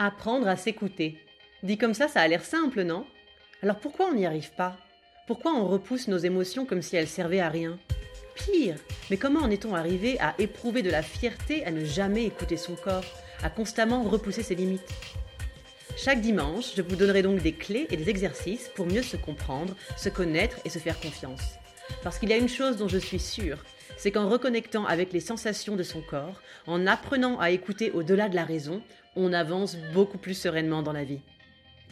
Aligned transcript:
Apprendre 0.00 0.46
à 0.46 0.56
s'écouter. 0.56 1.18
Dit 1.64 1.76
comme 1.76 1.92
ça, 1.92 2.06
ça 2.06 2.20
a 2.20 2.28
l'air 2.28 2.44
simple, 2.44 2.82
non? 2.82 3.04
Alors 3.64 3.80
pourquoi 3.80 4.06
on 4.06 4.14
n'y 4.14 4.26
arrive 4.26 4.52
pas? 4.52 4.76
Pourquoi 5.26 5.52
on 5.52 5.66
repousse 5.66 6.06
nos 6.06 6.18
émotions 6.18 6.64
comme 6.64 6.82
si 6.82 6.94
elles 6.94 7.08
servaient 7.08 7.40
à 7.40 7.48
rien? 7.48 7.80
Pire, 8.36 8.76
mais 9.10 9.16
comment 9.16 9.40
en 9.40 9.50
est-on 9.50 9.74
arrivé 9.74 10.16
à 10.20 10.36
éprouver 10.38 10.82
de 10.82 10.90
la 10.90 11.02
fierté 11.02 11.64
à 11.64 11.72
ne 11.72 11.84
jamais 11.84 12.26
écouter 12.26 12.56
son 12.56 12.76
corps, 12.76 13.04
à 13.42 13.50
constamment 13.50 14.04
repousser 14.04 14.44
ses 14.44 14.54
limites? 14.54 14.94
Chaque 15.96 16.20
dimanche, 16.20 16.76
je 16.76 16.82
vous 16.82 16.94
donnerai 16.94 17.22
donc 17.22 17.42
des 17.42 17.54
clés 17.54 17.88
et 17.90 17.96
des 17.96 18.08
exercices 18.08 18.70
pour 18.76 18.86
mieux 18.86 19.02
se 19.02 19.16
comprendre, 19.16 19.74
se 19.96 20.08
connaître 20.08 20.60
et 20.64 20.70
se 20.70 20.78
faire 20.78 21.00
confiance. 21.00 21.42
Parce 22.04 22.20
qu'il 22.20 22.28
y 22.28 22.34
a 22.34 22.36
une 22.36 22.48
chose 22.48 22.76
dont 22.76 22.86
je 22.86 22.98
suis 22.98 23.18
sûre, 23.18 23.64
c'est 23.98 24.12
qu'en 24.12 24.28
reconnectant 24.28 24.86
avec 24.86 25.12
les 25.12 25.20
sensations 25.20 25.76
de 25.76 25.82
son 25.82 26.00
corps, 26.00 26.40
en 26.66 26.86
apprenant 26.86 27.38
à 27.38 27.50
écouter 27.50 27.90
au-delà 27.90 28.30
de 28.30 28.36
la 28.36 28.44
raison, 28.44 28.82
on 29.16 29.32
avance 29.32 29.76
beaucoup 29.92 30.18
plus 30.18 30.34
sereinement 30.34 30.82
dans 30.82 30.92
la 30.92 31.04
vie. 31.04 31.20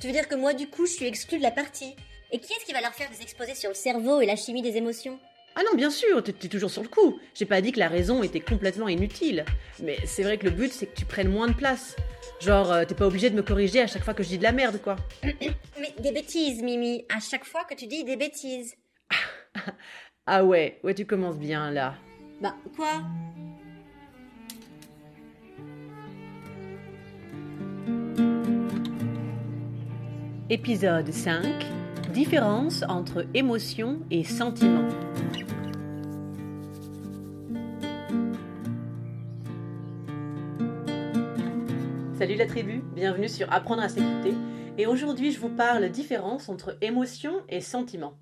Tu 0.01 0.06
veux 0.06 0.12
dire 0.12 0.28
que 0.28 0.37
moi, 0.37 0.55
du 0.55 0.69
coup, 0.69 0.87
je 0.87 0.92
suis 0.92 1.06
exclue 1.06 1.38
de 1.38 1.42
la 1.42 1.50
partie 1.50 1.95
Et 2.33 2.38
qui 2.38 2.52
est-ce 2.52 2.64
qui 2.64 2.73
va 2.73 2.80
leur 2.80 2.95
faire 2.95 3.11
des 3.11 3.23
exposés 3.23 3.55
sur 3.55 3.70
le 3.70 3.74
cerveau 3.74 4.20
et 4.20 4.27
la 4.27 4.37
chimie 4.37 4.62
des 4.62 4.77
émotions? 4.77 5.19
Ah 5.59 5.62
non, 5.64 5.74
bien 5.74 5.91
sûr, 5.91 6.23
t'es 6.23 6.33
toujours 6.48 6.70
sur 6.70 6.83
le 6.83 6.88
coup. 6.88 7.19
J'ai 7.34 7.47
pas 7.47 7.62
dit 7.62 7.73
que 7.73 7.78
la 7.78 7.88
raison 7.88 8.23
était 8.23 8.41
complètement 8.41 8.88
inutile. 8.88 9.45
Mais 9.83 9.97
c'est 10.05 10.23
vrai 10.23 10.36
que 10.36 10.45
le 10.45 10.50
but, 10.50 10.70
c'est 10.70 10.86
que 10.86 10.95
tu 10.95 11.06
prennes 11.06 11.30
moins 11.30 11.47
de 11.48 11.55
place. 11.55 11.97
Genre, 12.41 12.70
euh, 12.70 12.84
t'es 12.84 12.95
pas 12.95 13.06
obligé 13.06 13.30
de 13.30 13.36
me 13.36 13.42
corriger 13.42 13.80
à 13.80 13.86
chaque 13.86 14.05
fois 14.05 14.12
que 14.12 14.23
je 14.23 14.28
dis 14.28 14.38
de 14.38 14.42
la 14.42 14.52
merde, 14.52 14.78
quoi. 14.83 14.97
Mais 15.23 15.95
des 15.98 16.12
bêtises, 16.12 16.62
Mimi, 16.62 17.06
à 17.09 17.20
chaque 17.20 17.47
fois 17.47 17.64
que 17.64 17.75
tu 17.75 17.86
dis 17.86 18.05
des 18.05 18.16
bêtises. 18.16 18.77
Ah 20.28 20.44
ouais, 20.44 20.80
ouais, 20.82 20.92
tu 20.92 21.06
commences 21.06 21.38
bien 21.38 21.70
là. 21.70 21.94
Bah, 22.42 22.56
quoi? 22.74 23.00
Épisode 30.50 31.12
5 31.12 31.44
Différence 32.12 32.83
entre 32.88 33.24
émotion 33.34 34.00
et 34.10 34.24
sentiment. 34.24 34.88
Salut 42.18 42.34
la 42.34 42.46
tribu, 42.46 42.83
bienvenue 42.96 43.28
sur 43.28 43.52
Apprendre 43.52 43.83
à 43.83 43.88
s'écouter. 43.88 44.34
Et 44.77 44.88
aujourd'hui, 44.88 45.30
je 45.30 45.38
vous 45.38 45.50
parle 45.50 45.88
différence 45.90 46.48
entre 46.48 46.77
émotion 46.80 47.42
et 47.48 47.61
sentiment. 47.61 48.18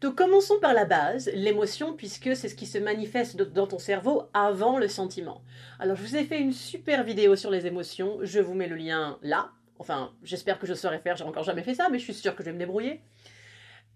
Donc 0.00 0.16
commençons 0.16 0.58
par 0.60 0.74
la 0.74 0.84
base, 0.84 1.30
l'émotion, 1.32 1.94
puisque 1.94 2.36
c'est 2.36 2.50
ce 2.50 2.54
qui 2.54 2.66
se 2.66 2.76
manifeste 2.76 3.36
dans 3.40 3.66
ton 3.66 3.78
cerveau 3.78 4.24
avant 4.34 4.78
le 4.78 4.88
sentiment. 4.88 5.42
Alors 5.78 5.96
je 5.96 6.02
vous 6.02 6.16
ai 6.16 6.24
fait 6.24 6.38
une 6.38 6.52
super 6.52 7.02
vidéo 7.02 7.34
sur 7.34 7.50
les 7.50 7.66
émotions, 7.66 8.18
je 8.20 8.40
vous 8.40 8.52
mets 8.52 8.68
le 8.68 8.76
lien 8.76 9.18
là. 9.22 9.52
Enfin, 9.78 10.12
j'espère 10.22 10.58
que 10.58 10.66
je 10.66 10.74
saurai 10.74 10.98
faire, 10.98 11.16
j'ai 11.16 11.24
encore 11.24 11.44
jamais 11.44 11.62
fait 11.62 11.74
ça, 11.74 11.88
mais 11.90 11.98
je 11.98 12.04
suis 12.04 12.14
sûre 12.14 12.34
que 12.34 12.42
je 12.42 12.50
vais 12.50 12.52
me 12.52 12.58
débrouiller. 12.58 13.00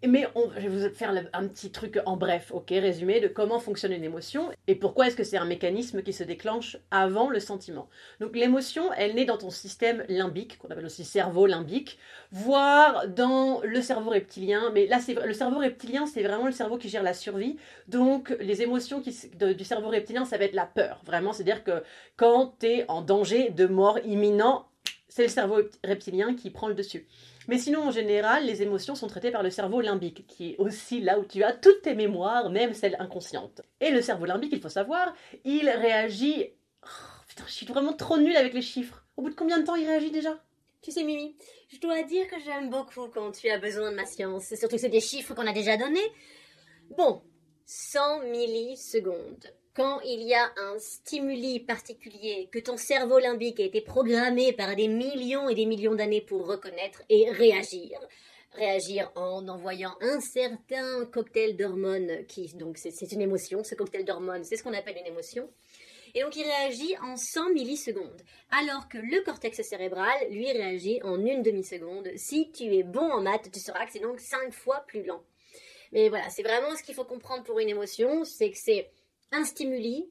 Mais 0.02 0.26
je 0.56 0.66
vais 0.66 0.88
vous 0.88 0.94
faire 0.94 1.12
un 1.34 1.46
petit 1.46 1.70
truc 1.70 2.00
en 2.06 2.16
bref, 2.16 2.52
ok, 2.54 2.70
résumé 2.70 3.20
de 3.20 3.28
comment 3.28 3.58
fonctionne 3.58 3.92
une 3.92 4.02
émotion 4.02 4.50
et 4.66 4.74
pourquoi 4.74 5.06
est-ce 5.06 5.16
que 5.16 5.24
c'est 5.24 5.36
un 5.36 5.44
mécanisme 5.44 6.02
qui 6.02 6.14
se 6.14 6.24
déclenche 6.24 6.78
avant 6.90 7.28
le 7.28 7.38
sentiment. 7.38 7.86
Donc 8.18 8.34
l'émotion, 8.34 8.90
elle 8.94 9.14
naît 9.14 9.26
dans 9.26 9.36
ton 9.36 9.50
système 9.50 10.04
limbique, 10.08 10.56
qu'on 10.56 10.68
appelle 10.68 10.86
aussi 10.86 11.04
cerveau 11.04 11.44
limbique, 11.44 11.98
voire 12.32 13.08
dans 13.08 13.60
le 13.62 13.82
cerveau 13.82 14.08
reptilien. 14.08 14.70
Mais 14.72 14.86
là, 14.86 15.00
c'est 15.00 15.14
le 15.14 15.34
cerveau 15.34 15.58
reptilien, 15.58 16.06
c'est 16.06 16.22
vraiment 16.22 16.46
le 16.46 16.52
cerveau 16.52 16.78
qui 16.78 16.88
gère 16.88 17.02
la 17.02 17.14
survie. 17.14 17.58
Donc 17.86 18.34
les 18.40 18.62
émotions 18.62 19.02
du 19.02 19.64
cerveau 19.64 19.90
reptilien, 19.90 20.24
ça 20.24 20.38
va 20.38 20.44
être 20.46 20.54
la 20.54 20.66
peur, 20.66 21.02
vraiment. 21.04 21.34
C'est-à-dire 21.34 21.62
que 21.62 21.82
quand 22.16 22.54
tu 22.58 22.66
es 22.66 22.84
en 22.88 23.02
danger 23.02 23.50
de 23.50 23.66
mort 23.66 23.98
imminent, 24.06 24.66
c'est 25.08 25.24
le 25.24 25.28
cerveau 25.28 25.60
reptilien 25.84 26.34
qui 26.34 26.48
prend 26.48 26.68
le 26.68 26.74
dessus. 26.74 27.06
Mais 27.48 27.58
sinon, 27.58 27.82
en 27.82 27.90
général, 27.90 28.44
les 28.44 28.62
émotions 28.62 28.94
sont 28.94 29.06
traitées 29.06 29.30
par 29.30 29.42
le 29.42 29.50
cerveau 29.50 29.80
limbique, 29.80 30.26
qui 30.26 30.52
est 30.52 30.56
aussi 30.58 31.00
là 31.00 31.18
où 31.18 31.24
tu 31.24 31.42
as 31.42 31.52
toutes 31.52 31.82
tes 31.82 31.94
mémoires, 31.94 32.50
même 32.50 32.74
celles 32.74 32.96
inconscientes. 32.98 33.62
Et 33.80 33.90
le 33.90 34.02
cerveau 34.02 34.26
limbique, 34.26 34.52
il 34.52 34.60
faut 34.60 34.68
savoir, 34.68 35.14
il 35.44 35.68
réagit... 35.68 36.50
Oh, 36.84 36.88
putain, 37.28 37.44
je 37.46 37.52
suis 37.52 37.66
vraiment 37.66 37.92
trop 37.92 38.18
nulle 38.18 38.36
avec 38.36 38.52
les 38.52 38.62
chiffres. 38.62 39.04
Au 39.16 39.22
bout 39.22 39.30
de 39.30 39.34
combien 39.34 39.58
de 39.58 39.64
temps 39.64 39.74
il 39.74 39.86
réagit 39.86 40.10
déjà? 40.10 40.38
Tu 40.82 40.92
sais, 40.92 41.02
Mimi, 41.02 41.36
je 41.68 41.78
dois 41.78 42.02
dire 42.02 42.26
que 42.28 42.40
j'aime 42.44 42.70
beaucoup 42.70 43.08
quand 43.08 43.32
tu 43.32 43.50
as 43.50 43.58
besoin 43.58 43.90
de 43.90 43.96
ma 43.96 44.06
science. 44.06 44.44
Surtout 44.54 44.76
que 44.76 44.80
c'est 44.80 44.88
des 44.88 45.00
chiffres 45.00 45.34
qu'on 45.34 45.46
a 45.46 45.52
déjà 45.52 45.76
donnés. 45.76 46.00
Bon, 46.96 47.22
100 47.66 48.20
millisecondes 48.30 49.54
quand 49.74 50.00
il 50.00 50.22
y 50.22 50.34
a 50.34 50.50
un 50.56 50.78
stimuli 50.78 51.60
particulier 51.60 52.48
que 52.50 52.58
ton 52.58 52.76
cerveau 52.76 53.18
limbique 53.18 53.60
a 53.60 53.64
été 53.64 53.80
programmé 53.80 54.52
par 54.52 54.74
des 54.74 54.88
millions 54.88 55.48
et 55.48 55.54
des 55.54 55.66
millions 55.66 55.94
d'années 55.94 56.20
pour 56.20 56.46
reconnaître 56.46 57.02
et 57.08 57.30
réagir. 57.30 57.98
Réagir 58.52 59.12
en 59.14 59.46
envoyant 59.46 59.96
un 60.00 60.20
certain 60.20 61.04
cocktail 61.06 61.56
d'hormones 61.56 62.26
qui, 62.26 62.52
donc 62.54 62.78
c'est 62.78 63.12
une 63.12 63.20
émotion, 63.20 63.62
ce 63.62 63.76
cocktail 63.76 64.04
d'hormones, 64.04 64.42
c'est 64.42 64.56
ce 64.56 64.64
qu'on 64.64 64.74
appelle 64.74 64.96
une 64.98 65.06
émotion. 65.06 65.48
Et 66.14 66.22
donc 66.22 66.34
il 66.34 66.42
réagit 66.42 66.96
en 66.98 67.16
100 67.16 67.50
millisecondes, 67.50 68.22
alors 68.50 68.88
que 68.88 68.98
le 68.98 69.22
cortex 69.22 69.62
cérébral, 69.62 70.28
lui, 70.30 70.50
réagit 70.50 71.00
en 71.04 71.24
une 71.24 71.42
demi-seconde. 71.42 72.08
Si 72.16 72.50
tu 72.50 72.74
es 72.74 72.82
bon 72.82 73.08
en 73.08 73.20
maths, 73.20 73.48
tu 73.52 73.60
sauras 73.60 73.86
que 73.86 73.92
c'est 73.92 74.00
donc 74.00 74.18
5 74.18 74.52
fois 74.52 74.82
plus 74.88 75.04
lent. 75.04 75.22
Mais 75.92 76.08
voilà, 76.08 76.28
c'est 76.30 76.42
vraiment 76.42 76.74
ce 76.76 76.82
qu'il 76.82 76.96
faut 76.96 77.04
comprendre 77.04 77.44
pour 77.44 77.60
une 77.60 77.68
émotion, 77.68 78.24
c'est 78.24 78.50
que 78.50 78.58
c'est 78.58 78.90
un 79.32 79.44
stimuli, 79.44 80.10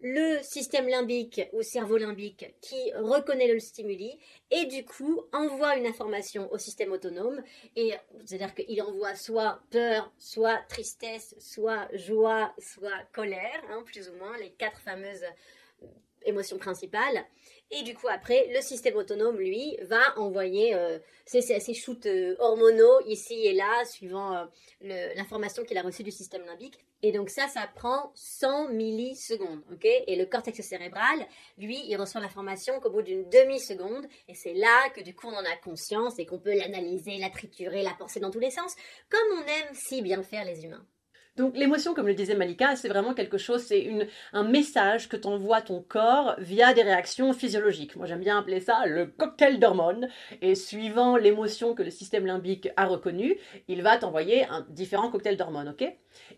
le 0.00 0.42
système 0.42 0.88
limbique 0.88 1.40
ou 1.52 1.62
cerveau 1.62 1.96
limbique 1.96 2.54
qui 2.60 2.92
reconnaît 2.94 3.52
le 3.52 3.58
stimuli 3.60 4.18
et 4.50 4.66
du 4.66 4.84
coup 4.84 5.22
envoie 5.32 5.76
une 5.76 5.86
information 5.86 6.52
au 6.52 6.58
système 6.58 6.92
autonome 6.92 7.42
et 7.76 7.94
c'est-à-dire 8.24 8.54
qu'il 8.54 8.80
envoie 8.82 9.14
soit 9.14 9.62
peur, 9.70 10.12
soit 10.18 10.58
tristesse, 10.68 11.34
soit 11.38 11.88
joie, 11.94 12.54
soit 12.58 13.04
colère, 13.12 13.62
hein, 13.70 13.82
plus 13.86 14.10
ou 14.10 14.14
moins 14.16 14.36
les 14.38 14.50
quatre 14.50 14.80
fameuses 14.80 15.24
émotions 16.26 16.58
principales 16.58 17.24
et 17.70 17.82
du 17.82 17.94
coup, 17.94 18.06
après, 18.08 18.48
le 18.54 18.60
système 18.60 18.94
autonome, 18.94 19.38
lui, 19.38 19.76
va 19.82 20.16
envoyer 20.18 20.74
euh, 20.74 20.98
ses, 21.24 21.74
shoots 21.74 22.06
euh, 22.06 22.36
hormonaux 22.38 23.00
ici 23.06 23.34
et 23.34 23.54
là, 23.54 23.84
suivant 23.84 24.34
euh, 24.36 25.14
l'information 25.16 25.64
qu'il 25.64 25.76
a 25.76 25.82
reçue 25.82 26.04
du 26.04 26.12
système 26.12 26.44
limbique. 26.44 26.78
Et 27.02 27.12
donc 27.12 27.28
ça, 27.28 27.48
ça 27.48 27.68
prend 27.74 28.12
100 28.14 28.68
millisecondes, 28.68 29.62
ok? 29.72 29.84
Et 29.84 30.16
le 30.16 30.26
cortex 30.26 30.60
cérébral, 30.62 31.26
lui, 31.58 31.82
il 31.88 31.96
reçoit 31.96 32.20
l'information 32.20 32.78
qu'au 32.80 32.90
bout 32.90 33.02
d'une 33.02 33.28
demi-seconde, 33.28 34.06
et 34.28 34.34
c'est 34.34 34.54
là 34.54 34.88
que 34.94 35.02
du 35.02 35.14
coup 35.14 35.26
on 35.26 35.34
en 35.34 35.44
a 35.44 35.56
conscience 35.62 36.18
et 36.18 36.24
qu'on 36.24 36.38
peut 36.38 36.56
l'analyser, 36.56 37.18
la 37.18 37.30
triturer, 37.30 37.82
la 37.82 37.94
penser 37.94 38.18
dans 38.18 38.30
tous 38.30 38.40
les 38.40 38.50
sens, 38.50 38.74
comme 39.10 39.40
on 39.40 39.42
aime 39.42 39.74
si 39.74 40.00
bien 40.02 40.22
faire 40.22 40.44
les 40.44 40.64
humains. 40.64 40.86
Donc 41.36 41.56
l'émotion, 41.56 41.92
comme 41.92 42.06
le 42.06 42.14
disait 42.14 42.34
Malika, 42.34 42.76
c'est 42.76 42.88
vraiment 42.88 43.12
quelque 43.12 43.36
chose, 43.36 43.62
c'est 43.62 44.08
un 44.32 44.44
message 44.44 45.08
que 45.08 45.16
t'envoie 45.16 45.60
ton 45.60 45.82
corps 45.82 46.34
via 46.38 46.72
des 46.72 46.82
réactions 46.82 47.32
physiologiques. 47.34 47.94
Moi 47.96 48.06
j'aime 48.06 48.20
bien 48.20 48.38
appeler 48.38 48.60
ça 48.60 48.86
le 48.86 49.06
cocktail 49.06 49.58
d'hormones. 49.58 50.08
Et 50.40 50.54
suivant 50.54 51.16
l'émotion 51.16 51.74
que 51.74 51.82
le 51.82 51.90
système 51.90 52.24
limbique 52.24 52.70
a 52.76 52.86
reconnue, 52.86 53.36
il 53.68 53.82
va 53.82 53.98
t'envoyer 53.98 54.46
un 54.46 54.66
différent 54.70 55.10
cocktail 55.10 55.36
d'hormones, 55.36 55.68
ok? 55.68 55.86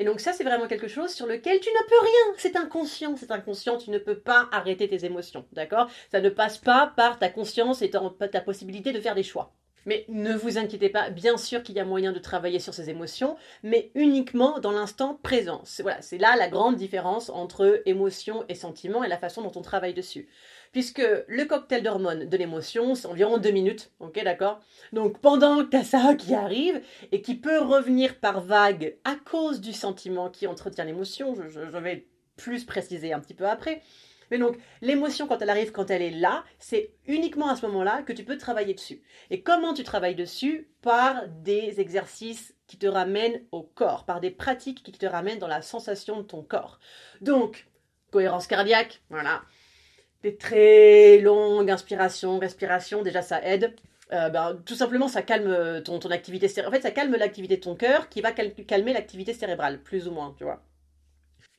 Et 0.01 0.05
donc 0.05 0.19
ça 0.19 0.33
c'est 0.33 0.45
vraiment 0.45 0.67
quelque 0.67 0.89
chose 0.89 1.13
sur 1.13 1.27
lequel 1.27 1.61
tu 1.61 1.69
ne 1.69 1.89
peux 1.89 2.01
rien. 2.01 2.35
C'est 2.37 2.57
inconscient, 2.57 3.17
c'est 3.17 3.31
inconscient. 3.31 3.79
Tu 3.79 3.91
ne 3.91 3.99
peux 3.99 4.19
pas 4.19 4.49
arrêter 4.51 4.89
tes 4.89 5.05
émotions, 5.05 5.47
d'accord? 5.53 5.89
Ça 6.11 6.21
ne 6.21 6.29
passe 6.29 6.59
pas 6.59 6.93
par 6.97 7.19
ta 7.19 7.29
conscience 7.29 7.83
et 7.83 7.91
ta 7.91 8.41
possibilité 8.41 8.93
de 8.93 9.01
faire 9.01 9.15
des 9.15 9.23
choix. 9.23 9.55
Mais 9.89 10.05
ne 10.09 10.35
vous 10.35 10.59
inquiétez 10.59 10.91
pas, 10.91 11.09
bien 11.09 11.39
sûr 11.39 11.63
qu'il 11.63 11.75
y 11.75 11.81
a 11.81 11.85
moyen 11.87 12.13
de 12.13 12.19
travailler 12.19 12.59
sur 12.59 12.75
ces 12.75 12.91
émotions, 12.91 13.39
mais 13.63 13.91
uniquement 13.95 14.59
dans 14.59 14.71
l'instant 14.71 15.19
présent. 15.23 15.63
Voilà, 15.81 16.03
c'est 16.03 16.19
là 16.19 16.37
la 16.37 16.51
grande 16.51 16.77
différence 16.77 17.31
entre 17.31 17.81
émotion 17.87 18.45
et 18.51 18.55
sentiment 18.55 19.03
et 19.03 19.09
la 19.09 19.17
façon 19.17 19.41
dont 19.41 19.53
on 19.57 19.63
travaille 19.63 19.95
dessus. 19.95 20.29
Puisque 20.73 21.03
le 21.27 21.45
cocktail 21.47 21.83
d'hormones 21.83 22.29
de 22.29 22.37
l'émotion, 22.37 22.95
c'est 22.95 23.07
environ 23.07 23.39
deux 23.39 23.51
minutes, 23.51 23.91
ok, 24.01 24.23
d'accord? 24.23 24.61
Donc 24.93 25.21
pendant 25.23 25.65
que 25.65 25.75
as 25.75 25.85
ça 25.85 26.15
qui 26.15 26.35
arrive 26.35 26.83
et 27.11 27.23
qui 27.23 27.35
peut 27.35 27.63
revenir 27.63 28.17
par 28.21 28.43
vague 28.43 28.99
à 29.05 29.15
cause 29.15 29.63
du 29.63 29.73
sentiment 29.73 30.29
qui 30.29 30.47
entretient 30.47 30.85
l'émotion, 30.85 31.35
je 31.49 31.79
vais 31.79 32.07
plus 32.37 32.67
préciser 32.67 33.15
un 33.15 33.21
petit 33.21 33.33
peu 33.33 33.47
après, 33.47 33.81
mais 34.31 34.39
donc, 34.39 34.57
l'émotion, 34.81 35.27
quand 35.27 35.41
elle 35.43 35.51
arrive, 35.51 35.73
quand 35.73 35.91
elle 35.91 36.03
est 36.03 36.11
là, 36.11 36.45
c'est 36.59 36.91
uniquement 37.07 37.49
à 37.49 37.57
ce 37.57 37.67
moment-là 37.67 38.03
que 38.03 38.13
tu 38.13 38.25
peux 38.25 38.37
travailler 38.37 38.75
dessus. 38.75 39.03
Et 39.31 39.43
comment 39.43 39.75
tu 39.75 39.85
travailles 39.85 40.15
dessus? 40.15 40.69
Par 40.83 41.29
des 41.29 41.81
exercices 41.81 42.55
qui 42.67 42.79
te 42.79 42.87
ramènent 42.87 43.43
au 43.53 43.63
corps, 43.63 44.05
par 44.05 44.21
des 44.21 44.31
pratiques 44.31 44.83
qui 44.83 44.93
te 44.93 45.07
ramènent 45.07 45.39
dans 45.39 45.49
la 45.49 45.63
sensation 45.63 46.19
de 46.19 46.23
ton 46.23 46.43
corps. 46.43 46.79
Donc, 47.21 47.67
cohérence 48.11 48.47
cardiaque, 48.47 49.03
voilà. 49.11 49.43
Des 50.23 50.37
très 50.37 51.19
longues 51.19 51.71
inspirations, 51.71 52.39
respirations, 52.39 53.03
déjà 53.03 53.23
ça 53.23 53.43
aide. 53.43 53.75
Euh, 54.13 54.31
ben, 54.31 54.61
tout 54.65 54.75
simplement, 54.75 55.09
ça 55.09 55.23
calme 55.23 55.83
ton, 55.83 55.99
ton 55.99 56.11
activité 56.11 56.49
cérébrale. 56.49 56.79
En 56.79 56.83
fait, 56.83 56.89
ça 56.89 56.91
calme 56.91 57.15
l'activité 57.17 57.57
de 57.57 57.63
ton 57.63 57.77
cœur 57.77 58.09
qui 58.09 58.21
va 58.21 58.33
calmer 58.33 58.93
l'activité 58.93 59.35
cérébrale, 59.35 59.83
plus 59.83 60.09
ou 60.09 60.13
moins, 60.13 60.35
tu 60.37 60.45
vois. 60.45 60.63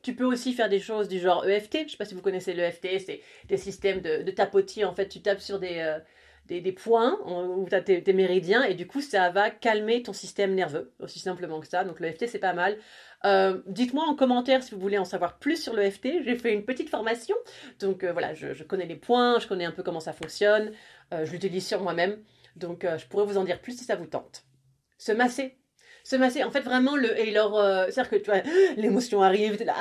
Tu 0.02 0.16
peux 0.16 0.24
aussi 0.24 0.54
faire 0.54 0.70
des 0.70 0.80
choses 0.80 1.10
du 1.10 1.20
genre 1.20 1.46
EFT. 1.46 1.80
Je 1.80 1.84
ne 1.84 1.88
sais 1.90 1.98
pas 1.98 2.06
si 2.06 2.16
vous 2.16 2.22
connaissez 2.22 2.54
l'EFT, 2.54 2.88
c'est 3.06 3.22
des 3.48 3.58
systèmes 3.58 4.02
de, 4.02 4.32
tapotis. 4.32 4.86
En 4.86 4.94
fait, 4.94 5.10
tu 5.10 5.22
tapes 5.22 5.42
sur 5.42 5.60
des, 5.60 5.80
euh, 5.80 6.00
des, 6.48 6.72
points 6.72 7.20
où 7.26 7.68
tu 7.68 7.76
as 7.76 7.82
tes, 7.82 8.14
méridiens 8.14 8.64
et 8.64 8.76
du 8.76 8.88
coup, 8.88 9.02
ça 9.02 9.30
va 9.30 9.50
calmer 9.50 10.02
ton 10.02 10.14
système 10.14 10.56
nerveux, 10.56 10.94
aussi 11.00 11.20
simplement 11.20 11.60
que 11.60 11.68
ça. 11.68 11.84
Donc 11.84 12.00
l'EFT, 12.00 12.28
c'est 12.28 12.40
pas 12.40 12.54
mal. 12.54 12.78
Euh, 13.26 13.62
dites-moi 13.68 14.06
en 14.06 14.16
commentaire 14.16 14.64
si 14.64 14.74
vous 14.74 14.80
voulez 14.80 14.98
en 14.98 15.06
savoir 15.06 15.38
plus 15.38 15.62
sur 15.62 15.74
l'EFT. 15.74 16.24
J'ai 16.24 16.38
fait 16.38 16.54
une 16.54 16.64
petite 16.64 16.90
formation. 16.90 17.36
Donc 17.82 18.06
euh, 18.06 18.14
voilà, 18.14 18.34
je, 18.34 18.64
connais 18.64 18.86
les 18.86 18.96
points, 18.96 19.38
je 19.40 19.48
connais 19.48 19.66
un 19.66 19.72
peu 19.72 19.84
comment 19.84 20.00
ça 20.00 20.14
fonctionne. 20.14 20.72
je 21.12 21.30
l'utilise 21.30 21.68
sur 21.68 21.82
moi-même. 21.82 22.18
Donc 22.56 22.86
je 22.98 23.06
pourrais 23.08 23.26
vous 23.26 23.38
en 23.38 23.44
dire 23.44 23.60
plus 23.60 23.78
si 23.78 23.84
ça 23.84 23.98
vous 23.98 24.08
tente. 24.08 24.44
Se 24.98 25.12
masser, 25.12 25.59
se 26.10 26.16
masser. 26.16 26.44
En 26.44 26.52
fait, 26.52 26.62
vraiment, 26.62 26.96
le. 26.96 27.20
Et 27.20 27.32
leur. 27.32 27.56
Euh, 27.56 27.86
c'est-à-dire 27.90 28.10
que 28.10 28.16
tu 28.18 28.32
vois, 28.32 28.42
l'émotion 28.78 29.22
arrive, 29.22 29.58
t'es 29.58 29.66
là. 29.66 29.76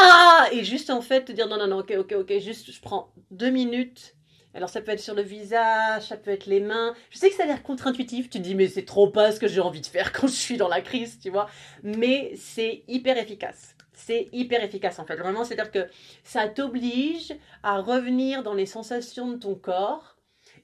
Ah 0.00 0.46
Et 0.52 0.64
juste 0.64 0.90
en 0.90 1.00
fait, 1.00 1.24
te 1.24 1.32
dire 1.32 1.48
non, 1.48 1.56
non, 1.56 1.66
non, 1.66 1.78
ok, 1.78 1.94
ok, 1.98 2.14
ok, 2.20 2.38
juste, 2.40 2.70
je 2.70 2.80
prends 2.80 3.12
deux 3.30 3.50
minutes. 3.50 4.14
Alors, 4.54 4.68
ça 4.68 4.82
peut 4.82 4.92
être 4.92 5.00
sur 5.00 5.14
le 5.14 5.22
visage, 5.22 6.08
ça 6.08 6.18
peut 6.18 6.30
être 6.30 6.44
les 6.44 6.60
mains. 6.60 6.94
Je 7.08 7.16
sais 7.16 7.30
que 7.30 7.34
ça 7.34 7.44
a 7.44 7.46
l'air 7.46 7.62
contre-intuitif. 7.62 8.28
Tu 8.28 8.38
te 8.38 8.42
dis, 8.42 8.54
mais 8.54 8.68
c'est 8.68 8.84
trop 8.84 9.08
pas 9.08 9.32
ce 9.32 9.40
que 9.40 9.48
j'ai 9.48 9.62
envie 9.62 9.80
de 9.80 9.86
faire 9.86 10.12
quand 10.18 10.26
je 10.26 10.34
suis 10.34 10.58
dans 10.58 10.68
la 10.68 10.82
crise, 10.82 11.18
tu 11.18 11.30
vois. 11.30 11.48
Mais 11.82 12.32
c'est 12.36 12.82
hyper 12.86 13.16
efficace. 13.16 13.74
C'est 13.94 14.28
hyper 14.32 14.62
efficace 14.62 14.98
en 14.98 15.06
fait. 15.06 15.16
Vraiment, 15.16 15.44
c'est-à-dire 15.44 15.70
que 15.70 15.88
ça 16.24 16.48
t'oblige 16.48 17.32
à 17.62 17.80
revenir 17.80 18.42
dans 18.42 18.54
les 18.54 18.66
sensations 18.66 19.30
de 19.30 19.36
ton 19.36 19.54
corps 19.54 20.11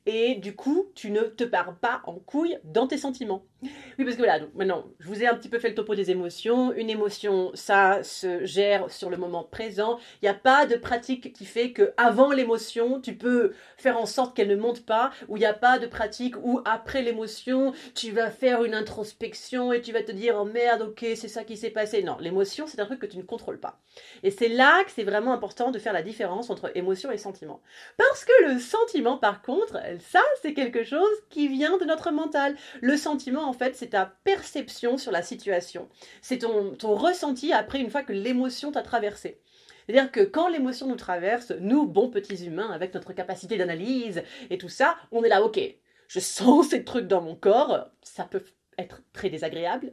et 0.06 0.36
du 0.36 0.54
coup, 0.54 0.90
tu 0.94 1.10
ne 1.10 1.22
te 1.22 1.44
pars 1.44 1.76
pas 1.76 2.00
en 2.04 2.14
couille 2.14 2.58
dans 2.64 2.86
tes 2.86 2.98
sentiments. 2.98 3.44
Oui, 3.62 4.04
parce 4.04 4.12
que 4.12 4.18
voilà, 4.18 4.38
donc 4.38 4.54
maintenant, 4.54 4.84
je 5.00 5.08
vous 5.08 5.22
ai 5.22 5.26
un 5.26 5.34
petit 5.34 5.48
peu 5.48 5.58
fait 5.58 5.70
le 5.70 5.74
topo 5.74 5.96
des 5.96 6.10
émotions. 6.12 6.72
Une 6.72 6.90
émotion, 6.90 7.50
ça 7.54 8.04
se 8.04 8.44
gère 8.44 8.88
sur 8.90 9.10
le 9.10 9.16
moment 9.16 9.42
présent. 9.42 9.98
Il 10.22 10.26
n'y 10.26 10.28
a 10.28 10.34
pas 10.34 10.64
de 10.64 10.76
pratique 10.76 11.32
qui 11.32 11.44
fait 11.44 11.72
que 11.72 11.92
avant 11.96 12.30
l'émotion, 12.30 13.00
tu 13.00 13.16
peux 13.16 13.52
faire 13.76 13.98
en 13.98 14.06
sorte 14.06 14.36
qu'elle 14.36 14.48
ne 14.48 14.56
monte 14.56 14.86
pas, 14.86 15.10
ou 15.26 15.36
il 15.36 15.40
n'y 15.40 15.46
a 15.46 15.54
pas 15.54 15.78
de 15.80 15.86
pratique 15.86 16.36
où 16.42 16.60
après 16.64 17.02
l'émotion, 17.02 17.72
tu 17.94 18.12
vas 18.12 18.30
faire 18.30 18.62
une 18.64 18.74
introspection 18.74 19.72
et 19.72 19.82
tu 19.82 19.92
vas 19.92 20.02
te 20.02 20.12
dire 20.12 20.36
oh 20.40 20.44
merde, 20.44 20.82
ok, 20.82 21.04
c'est 21.16 21.28
ça 21.28 21.42
qui 21.42 21.56
s'est 21.56 21.70
passé. 21.70 22.02
Non, 22.02 22.16
l'émotion, 22.20 22.66
c'est 22.68 22.80
un 22.80 22.86
truc 22.86 23.00
que 23.00 23.06
tu 23.06 23.18
ne 23.18 23.22
contrôles 23.22 23.58
pas. 23.58 23.80
Et 24.22 24.30
c'est 24.30 24.48
là 24.48 24.84
que 24.84 24.92
c'est 24.92 25.02
vraiment 25.02 25.32
important 25.32 25.72
de 25.72 25.78
faire 25.80 25.92
la 25.92 26.02
différence 26.02 26.50
entre 26.50 26.70
émotion 26.76 27.10
et 27.10 27.18
sentiment. 27.18 27.60
Parce 27.96 28.24
que 28.24 28.52
le 28.52 28.60
sentiment, 28.60 29.18
par 29.18 29.42
contre, 29.42 29.78
ça, 30.00 30.22
c'est 30.42 30.54
quelque 30.54 30.84
chose 30.84 31.08
qui 31.30 31.48
vient 31.48 31.78
de 31.78 31.84
notre 31.84 32.10
mental. 32.10 32.56
Le 32.80 32.96
sentiment, 32.96 33.48
en 33.48 33.52
fait, 33.52 33.76
c'est 33.76 33.88
ta 33.88 34.06
perception 34.24 34.98
sur 34.98 35.12
la 35.12 35.22
situation. 35.22 35.88
C'est 36.22 36.38
ton, 36.38 36.76
ressenti 36.82 37.52
après 37.52 37.80
une 37.80 37.90
fois 37.90 38.02
que 38.02 38.12
l'émotion 38.12 38.72
t'a 38.72 38.82
traversé. 38.82 39.40
C'est-à-dire 39.86 40.10
que 40.12 40.20
quand 40.20 40.48
l'émotion 40.48 40.86
nous 40.86 40.96
traverse, 40.96 41.52
nous, 41.60 41.86
bons 41.86 42.10
petits 42.10 42.44
humains, 42.44 42.70
avec 42.70 42.92
notre 42.94 43.12
capacité 43.12 43.56
d'analyse 43.56 44.22
et 44.50 44.58
tout 44.58 44.68
ça, 44.68 44.96
on 45.12 45.24
est 45.24 45.28
là, 45.28 45.42
ok, 45.42 45.60
je 46.08 46.20
sens 46.20 46.68
ces 46.68 46.84
trucs 46.84 47.06
dans 47.06 47.22
mon 47.22 47.34
corps, 47.34 47.88
ça 48.02 48.24
peut 48.24 48.44
être 48.76 49.02
très 49.12 49.30
désagréable. 49.30 49.92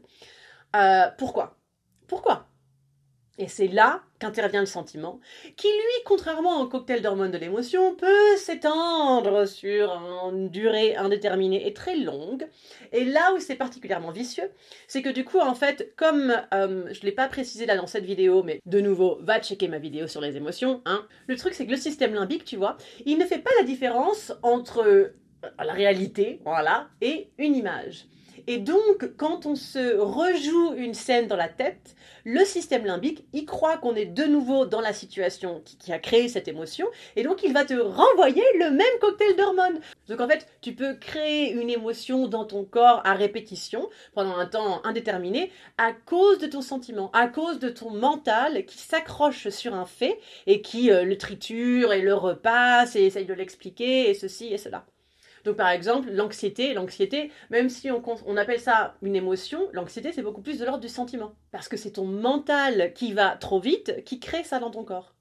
Euh, 0.75 1.07
pourquoi? 1.17 1.57
Pourquoi? 2.07 2.47
Et 3.37 3.47
c'est 3.47 3.67
là 3.67 4.01
qu'intervient 4.19 4.61
le 4.61 4.65
sentiment, 4.65 5.19
qui 5.57 5.67
lui, 5.67 6.03
contrairement 6.05 6.61
au 6.61 6.67
cocktail 6.67 7.01
d'hormones 7.01 7.31
de 7.31 7.37
l'émotion, 7.37 7.93
peut 7.95 8.37
s'étendre 8.37 9.45
sur 9.45 9.91
une 10.31 10.49
durée 10.49 10.95
indéterminée 10.95 11.67
et 11.67 11.73
très 11.73 11.97
longue. 11.97 12.47
Et 12.93 13.03
là 13.03 13.33
où 13.33 13.39
c'est 13.39 13.55
particulièrement 13.55 14.11
vicieux, 14.11 14.49
c'est 14.87 15.01
que 15.01 15.09
du 15.09 15.25
coup, 15.25 15.39
en 15.39 15.53
fait, 15.53 15.93
comme 15.97 16.31
euh, 16.53 16.85
je 16.93 16.99
ne 16.99 17.05
l'ai 17.05 17.11
pas 17.11 17.27
précisé 17.27 17.65
là 17.65 17.75
dans 17.75 17.87
cette 17.87 18.05
vidéo, 18.05 18.41
mais 18.41 18.61
de 18.65 18.79
nouveau, 18.79 19.17
va 19.21 19.41
checker 19.41 19.67
ma 19.67 19.79
vidéo 19.79 20.07
sur 20.07 20.21
les 20.21 20.37
émotions, 20.37 20.81
hein, 20.85 21.05
le 21.27 21.35
truc 21.35 21.53
c'est 21.53 21.65
que 21.65 21.71
le 21.71 21.77
système 21.77 22.13
limbique, 22.13 22.45
tu 22.45 22.55
vois, 22.55 22.77
il 23.05 23.17
ne 23.17 23.25
fait 23.25 23.39
pas 23.39 23.51
la 23.59 23.65
différence 23.65 24.31
entre 24.43 25.11
la 25.59 25.73
réalité, 25.73 26.39
voilà, 26.45 26.87
et 27.01 27.29
une 27.37 27.55
image. 27.55 28.05
Et 28.47 28.59
donc, 28.59 29.15
quand 29.17 29.45
on 29.45 29.55
se 29.55 29.97
rejoue 29.97 30.73
une 30.75 30.93
scène 30.93 31.27
dans 31.27 31.35
la 31.35 31.49
tête, 31.49 31.95
le 32.25 32.43
système 32.45 32.85
limbique, 32.85 33.25
il 33.33 33.45
croit 33.45 33.77
qu'on 33.77 33.95
est 33.95 34.05
de 34.05 34.23
nouveau 34.23 34.65
dans 34.65 34.81
la 34.81 34.93
situation 34.93 35.61
qui, 35.63 35.91
a 35.91 35.99
créé 35.99 36.27
cette 36.27 36.47
émotion, 36.47 36.87
et 37.15 37.23
donc 37.23 37.43
il 37.43 37.53
va 37.53 37.65
te 37.65 37.73
renvoyer 37.73 38.43
le 38.59 38.71
même 38.71 38.99
cocktail 38.99 39.35
d'hormones. 39.35 39.79
Donc 40.07 40.21
en 40.21 40.27
fait, 40.27 40.47
tu 40.61 40.73
peux 40.73 40.95
créer 40.95 41.51
une 41.51 41.69
émotion 41.69 42.27
dans 42.27 42.45
ton 42.45 42.63
corps 42.63 43.01
à 43.03 43.13
répétition 43.13 43.89
pendant 44.13 44.37
un 44.37 44.45
temps 44.45 44.81
indéterminé 44.83 45.51
à 45.77 45.93
cause 45.93 46.39
de 46.39 46.47
ton 46.47 46.61
sentiment, 46.61 47.11
à 47.13 47.27
cause 47.27 47.59
de 47.59 47.69
ton 47.69 47.91
mental 47.91 48.65
qui 48.65 48.77
s'accroche 48.77 49.49
sur 49.49 49.73
un 49.73 49.85
fait 49.85 50.19
et 50.47 50.61
qui 50.61 50.91
euh, 50.91 51.03
le 51.03 51.17
triture 51.17 51.93
et 51.93 52.01
le 52.01 52.13
repasse 52.13 52.95
et 52.95 53.05
essaye 53.05 53.25
de 53.25 53.33
l'expliquer 53.33 54.09
et 54.09 54.13
ceci 54.13 54.53
et 54.53 54.57
cela. 54.57 54.85
Donc 55.45 55.57
par 55.57 55.69
exemple, 55.69 56.09
l'anxiété, 56.11 56.73
l'anxiété, 56.73 57.31
même 57.51 57.69
si 57.69 57.91
on, 57.91 58.01
on, 58.25 58.35
appelle 58.35 58.59
ça 58.59 58.95
une 59.03 59.15
émotion, 59.15 59.69
l'anxiété 59.73 60.11
c'est 60.11 60.23
beaucoup 60.23 60.41
plus 60.41 60.57
de 60.57 60.65
l'ordre 60.65 60.81
du 60.81 60.89
sentiment. 60.89 61.35
Parce 61.51 61.69
que 61.69 61.77
c'est 61.77 61.91
ton 61.91 62.05
mental 62.05 62.93
qui 62.93 63.13
va 63.13 63.37
trop 63.37 63.59
vite 63.59 64.03
qui 64.05 64.19
crée 64.19 64.43
ça 64.43 64.59
dans 64.59 64.71
ton 64.71 64.83
corps. 64.83 65.13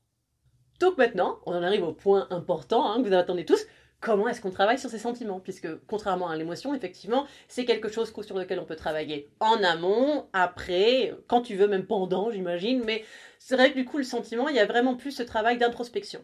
Donc 0.81 0.97
maintenant, 0.97 1.39
on 1.45 1.55
en 1.55 1.63
arrive 1.63 1.85
au 1.85 1.93
point 1.93 2.27
important 2.31 2.91
hein, 2.91 3.03
que 3.03 3.09
vous 3.09 3.15
attendez 3.15 3.45
tous. 3.45 3.67
Comment 4.01 4.29
est-ce 4.29 4.41
qu'on 4.41 4.51
travaille 4.51 4.79
sur 4.79 4.91
ces 4.91 4.99
sentiments? 4.99 5.41
Puisque 5.41 5.69
contrairement 5.87 6.29
à 6.29 6.37
l'émotion, 6.37 6.75
effectivement, 6.75 7.27
c'est 7.49 7.65
quelque 7.65 7.89
chose 7.89 8.13
sur 8.23 8.39
lequel 8.39 8.59
on 8.59 8.65
peut 8.65 8.77
travailler 8.77 9.31
en 9.41 9.63
amont, 9.63 10.27
après, 10.33 11.15
quand 11.27 11.41
tu 11.41 11.55
veux, 11.55 11.69
même 11.69 11.87
pendant, 11.87 12.31
j'imagine. 12.31 12.83
Mais 12.85 13.05
c'est 13.39 13.57
vrai 13.57 13.71
que 13.71 13.77
du 13.77 13.85
coup, 13.85 13.97
le 13.99 14.05
sentiment, 14.05 14.49
il 14.49 14.57
y 14.57 14.61
a 14.61 14.67
vraiment 14.67 14.95
plus 14.95 15.13
ce 15.13 15.23
travail 15.23 15.57
d'introspection. 15.57 16.21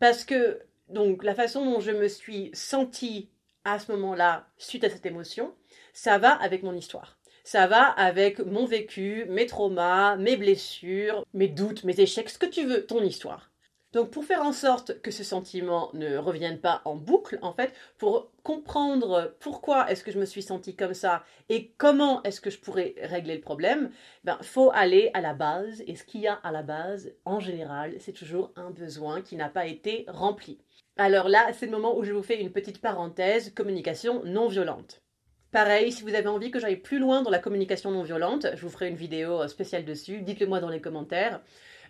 Parce 0.00 0.24
que 0.24 0.60
donc 0.92 1.24
la 1.24 1.34
façon 1.34 1.64
dont 1.64 1.80
je 1.80 1.90
me 1.90 2.06
suis 2.08 2.50
sentie 2.52 3.30
à 3.64 3.78
ce 3.78 3.92
moment-là, 3.92 4.48
suite 4.56 4.84
à 4.84 4.90
cette 4.90 5.06
émotion, 5.06 5.54
ça 5.92 6.18
va 6.18 6.32
avec 6.32 6.62
mon 6.62 6.74
histoire. 6.74 7.18
Ça 7.44 7.66
va 7.66 7.84
avec 7.84 8.38
mon 8.38 8.66
vécu, 8.66 9.26
mes 9.28 9.46
traumas, 9.46 10.16
mes 10.16 10.36
blessures, 10.36 11.24
mes 11.34 11.48
doutes, 11.48 11.84
mes 11.84 11.98
échecs, 12.00 12.30
ce 12.30 12.38
que 12.38 12.46
tu 12.46 12.64
veux, 12.64 12.86
ton 12.86 13.02
histoire. 13.02 13.52
Donc 13.92 14.10
pour 14.10 14.24
faire 14.24 14.42
en 14.42 14.52
sorte 14.52 15.00
que 15.02 15.10
ce 15.10 15.22
sentiment 15.22 15.90
ne 15.92 16.16
revienne 16.16 16.58
pas 16.58 16.80
en 16.86 16.96
boucle, 16.96 17.38
en 17.42 17.52
fait, 17.52 17.74
pour 17.98 18.32
comprendre 18.42 19.36
pourquoi 19.38 19.90
est-ce 19.90 20.02
que 20.02 20.10
je 20.10 20.18
me 20.18 20.24
suis 20.24 20.42
sentie 20.42 20.74
comme 20.74 20.94
ça 20.94 21.24
et 21.50 21.72
comment 21.76 22.22
est-ce 22.22 22.40
que 22.40 22.48
je 22.48 22.58
pourrais 22.58 22.94
régler 23.02 23.34
le 23.34 23.42
problème, 23.42 23.90
ben 24.24 24.38
faut 24.40 24.70
aller 24.72 25.10
à 25.12 25.20
la 25.20 25.34
base 25.34 25.82
et 25.86 25.94
ce 25.94 26.04
qu'il 26.04 26.22
y 26.22 26.26
a 26.26 26.34
à 26.34 26.52
la 26.52 26.62
base 26.62 27.12
en 27.26 27.38
général, 27.38 27.94
c'est 28.00 28.12
toujours 28.12 28.52
un 28.56 28.70
besoin 28.70 29.20
qui 29.20 29.36
n'a 29.36 29.50
pas 29.50 29.66
été 29.66 30.06
rempli. 30.08 30.58
Alors 30.96 31.28
là, 31.28 31.52
c'est 31.52 31.66
le 31.66 31.72
moment 31.72 31.96
où 31.96 32.04
je 32.04 32.12
vous 32.12 32.22
fais 32.22 32.40
une 32.40 32.52
petite 32.52 32.80
parenthèse, 32.80 33.52
communication 33.54 34.22
non 34.24 34.48
violente. 34.48 35.02
Pareil, 35.50 35.92
si 35.92 36.02
vous 36.02 36.14
avez 36.14 36.28
envie 36.28 36.50
que 36.50 36.58
j'aille 36.58 36.76
plus 36.76 36.98
loin 36.98 37.22
dans 37.22 37.30
la 37.30 37.38
communication 37.38 37.90
non 37.90 38.02
violente, 38.02 38.46
je 38.54 38.62
vous 38.62 38.70
ferai 38.70 38.88
une 38.88 38.96
vidéo 38.96 39.42
euh, 39.42 39.48
spéciale 39.48 39.84
dessus, 39.84 40.22
dites-le 40.22 40.46
moi 40.46 40.60
dans 40.60 40.68
les 40.68 40.80
commentaires. 40.80 41.40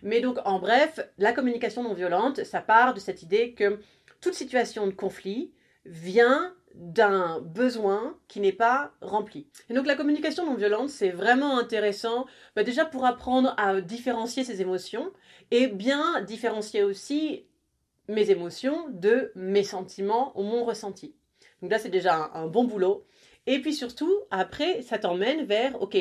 Mais 0.03 0.19
donc, 0.19 0.37
en 0.45 0.59
bref, 0.59 0.99
la 1.17 1.33
communication 1.33 1.83
non 1.83 1.93
violente, 1.93 2.43
ça 2.43 2.61
part 2.61 2.93
de 2.93 2.99
cette 2.99 3.23
idée 3.23 3.53
que 3.53 3.79
toute 4.21 4.33
situation 4.33 4.85
de 4.85 4.91
conflit 4.91 5.53
vient 5.85 6.53
d'un 6.75 7.39
besoin 7.39 8.17
qui 8.27 8.39
n'est 8.39 8.51
pas 8.51 8.93
rempli. 9.01 9.47
Et 9.69 9.73
donc 9.73 9.85
la 9.85 9.95
communication 9.95 10.45
non 10.45 10.55
violente, 10.55 10.89
c'est 10.89 11.11
vraiment 11.11 11.57
intéressant, 11.57 12.25
bah, 12.55 12.63
déjà 12.63 12.83
pour 12.83 13.05
apprendre 13.05 13.53
à 13.57 13.79
différencier 13.79 14.43
ses 14.43 14.61
émotions 14.61 15.11
et 15.51 15.67
bien 15.67 16.21
différencier 16.21 16.83
aussi 16.83 17.45
mes 18.07 18.31
émotions 18.31 18.89
de 18.89 19.31
mes 19.35 19.63
sentiments 19.63 20.37
ou 20.37 20.43
mon 20.43 20.63
ressenti. 20.65 21.15
Donc 21.61 21.71
là, 21.71 21.79
c'est 21.79 21.89
déjà 21.89 22.31
un, 22.33 22.47
bon 22.47 22.65
boulot. 22.65 23.05
Et 23.47 23.61
puis 23.61 23.73
surtout, 23.73 24.13
après, 24.31 24.81
ça 24.81 24.97
t'emmène 24.97 25.45
vers, 25.45 25.81
ok, 25.81 25.97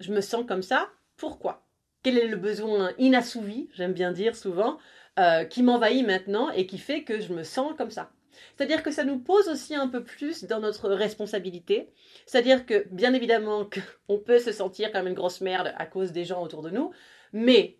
je 0.00 0.12
me 0.12 0.20
sens 0.20 0.44
comme 0.46 0.62
ça, 0.62 0.88
pourquoi? 1.16 1.66
Quel 2.02 2.18
est 2.18 2.26
le 2.26 2.36
besoin 2.36 2.92
inassouvi, 2.98 3.68
j'aime 3.72 3.92
bien 3.92 4.12
dire 4.12 4.36
souvent, 4.36 4.78
euh, 5.18 5.44
qui 5.44 5.62
m'envahit 5.62 6.04
maintenant 6.04 6.50
et 6.50 6.66
qui 6.66 6.78
fait 6.78 7.04
que 7.04 7.20
je 7.20 7.32
me 7.32 7.44
sens 7.44 7.74
comme 7.78 7.90
ça? 7.90 8.10
C'est-à-dire 8.56 8.82
que 8.82 8.90
ça 8.90 9.04
nous 9.04 9.18
pose 9.18 9.48
aussi 9.48 9.74
un 9.74 9.88
peu 9.88 10.02
plus 10.02 10.44
dans 10.44 10.60
notre 10.60 10.90
responsabilité. 10.90 11.90
C'est-à-dire 12.26 12.66
que, 12.66 12.86
bien 12.90 13.14
évidemment, 13.14 13.68
on 14.08 14.18
peut 14.18 14.38
se 14.38 14.52
sentir 14.52 14.92
comme 14.92 15.06
une 15.06 15.14
grosse 15.14 15.40
merde 15.40 15.72
à 15.76 15.86
cause 15.86 16.12
des 16.12 16.24
gens 16.24 16.42
autour 16.42 16.62
de 16.62 16.70
nous, 16.70 16.92
mais 17.32 17.78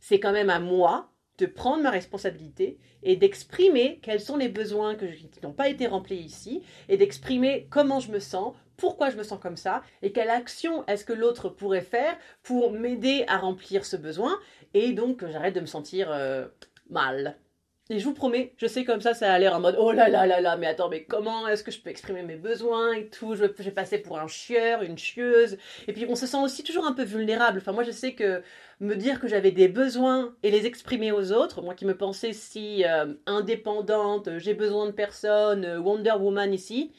c'est 0.00 0.20
quand 0.20 0.32
même 0.32 0.50
à 0.50 0.60
moi 0.60 1.12
de 1.38 1.46
prendre 1.46 1.82
ma 1.82 1.90
responsabilité 1.90 2.78
et 3.02 3.16
d'exprimer 3.16 4.00
quels 4.02 4.20
sont 4.20 4.36
les 4.36 4.48
besoins 4.48 4.96
qui 4.96 5.28
n'ont 5.42 5.52
pas 5.52 5.68
été 5.68 5.86
remplis 5.86 6.16
ici 6.16 6.62
et 6.88 6.96
d'exprimer 6.96 7.68
comment 7.70 8.00
je 8.00 8.10
me 8.10 8.18
sens, 8.18 8.54
pourquoi 8.76 9.10
je 9.10 9.16
me 9.16 9.22
sens 9.22 9.38
comme 9.40 9.56
ça 9.56 9.82
et 10.02 10.12
quelle 10.12 10.30
action 10.30 10.84
est-ce 10.86 11.04
que 11.04 11.12
l'autre 11.12 11.48
pourrait 11.48 11.80
faire 11.80 12.16
pour 12.42 12.72
m'aider 12.72 13.24
à 13.28 13.38
remplir 13.38 13.84
ce 13.84 13.96
besoin 13.96 14.38
et 14.74 14.92
donc 14.92 15.18
que 15.18 15.30
j'arrête 15.30 15.54
de 15.54 15.60
me 15.60 15.66
sentir 15.66 16.10
euh, 16.10 16.46
mal. 16.90 17.38
Et 17.90 17.98
je 17.98 18.04
vous 18.04 18.12
promets, 18.12 18.52
je 18.58 18.66
sais 18.66 18.84
comme 18.84 19.00
ça, 19.00 19.14
ça 19.14 19.32
a 19.32 19.38
l'air 19.38 19.54
en 19.54 19.60
mode 19.60 19.76
oh 19.78 19.92
là 19.92 20.10
là 20.10 20.26
là 20.26 20.42
là, 20.42 20.58
mais 20.58 20.66
attends, 20.66 20.90
mais 20.90 21.04
comment 21.04 21.48
est-ce 21.48 21.64
que 21.64 21.70
je 21.70 21.80
peux 21.80 21.88
exprimer 21.88 22.22
mes 22.22 22.36
besoins 22.36 22.92
et 22.92 23.08
tout? 23.08 23.34
Je 23.34 23.44
vais 23.44 23.70
passer 23.70 23.96
pour 23.96 24.18
un 24.18 24.26
chieur, 24.26 24.82
une 24.82 24.98
chieuse. 24.98 25.56
Et 25.86 25.94
puis 25.94 26.04
on 26.06 26.14
se 26.14 26.26
sent 26.26 26.36
aussi 26.36 26.62
toujours 26.62 26.86
un 26.86 26.92
peu 26.92 27.02
vulnérable. 27.04 27.60
Enfin, 27.60 27.72
moi 27.72 27.84
je 27.84 27.90
sais 27.90 28.12
que 28.12 28.42
me 28.80 28.94
dire 28.94 29.20
que 29.20 29.26
j'avais 29.26 29.52
des 29.52 29.68
besoins 29.68 30.34
et 30.42 30.50
les 30.50 30.66
exprimer 30.66 31.12
aux 31.12 31.32
autres, 31.32 31.62
moi 31.62 31.74
qui 31.74 31.86
me 31.86 31.96
pensais 31.96 32.34
si 32.34 32.84
euh, 32.84 33.14
indépendante, 33.26 34.28
j'ai 34.36 34.54
besoin 34.54 34.84
de 34.86 34.92
personne, 34.92 35.64
euh, 35.64 35.80
Wonder 35.80 36.12
Woman 36.20 36.52
ici, 36.52 36.92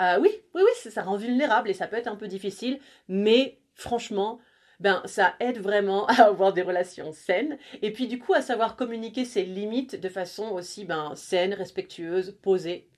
euh, 0.00 0.18
oui, 0.20 0.30
oui, 0.54 0.62
oui, 0.64 0.90
ça 0.90 1.02
rend 1.02 1.16
vulnérable 1.16 1.68
et 1.68 1.74
ça 1.74 1.88
peut 1.88 1.96
être 1.96 2.06
un 2.06 2.16
peu 2.16 2.28
difficile, 2.28 2.78
mais 3.08 3.58
franchement, 3.74 4.38
ben 4.80 5.02
ça 5.06 5.34
aide 5.40 5.58
vraiment 5.58 6.06
à 6.08 6.24
avoir 6.24 6.52
des 6.52 6.62
relations 6.62 7.12
saines 7.12 7.58
et 7.82 7.92
puis 7.92 8.06
du 8.06 8.18
coup 8.18 8.34
à 8.34 8.42
savoir 8.42 8.76
communiquer 8.76 9.24
ses 9.24 9.44
limites 9.44 9.96
de 9.96 10.08
façon 10.08 10.50
aussi 10.50 10.84
ben 10.84 11.14
saine, 11.16 11.54
respectueuse, 11.54 12.38
posée. 12.42 12.88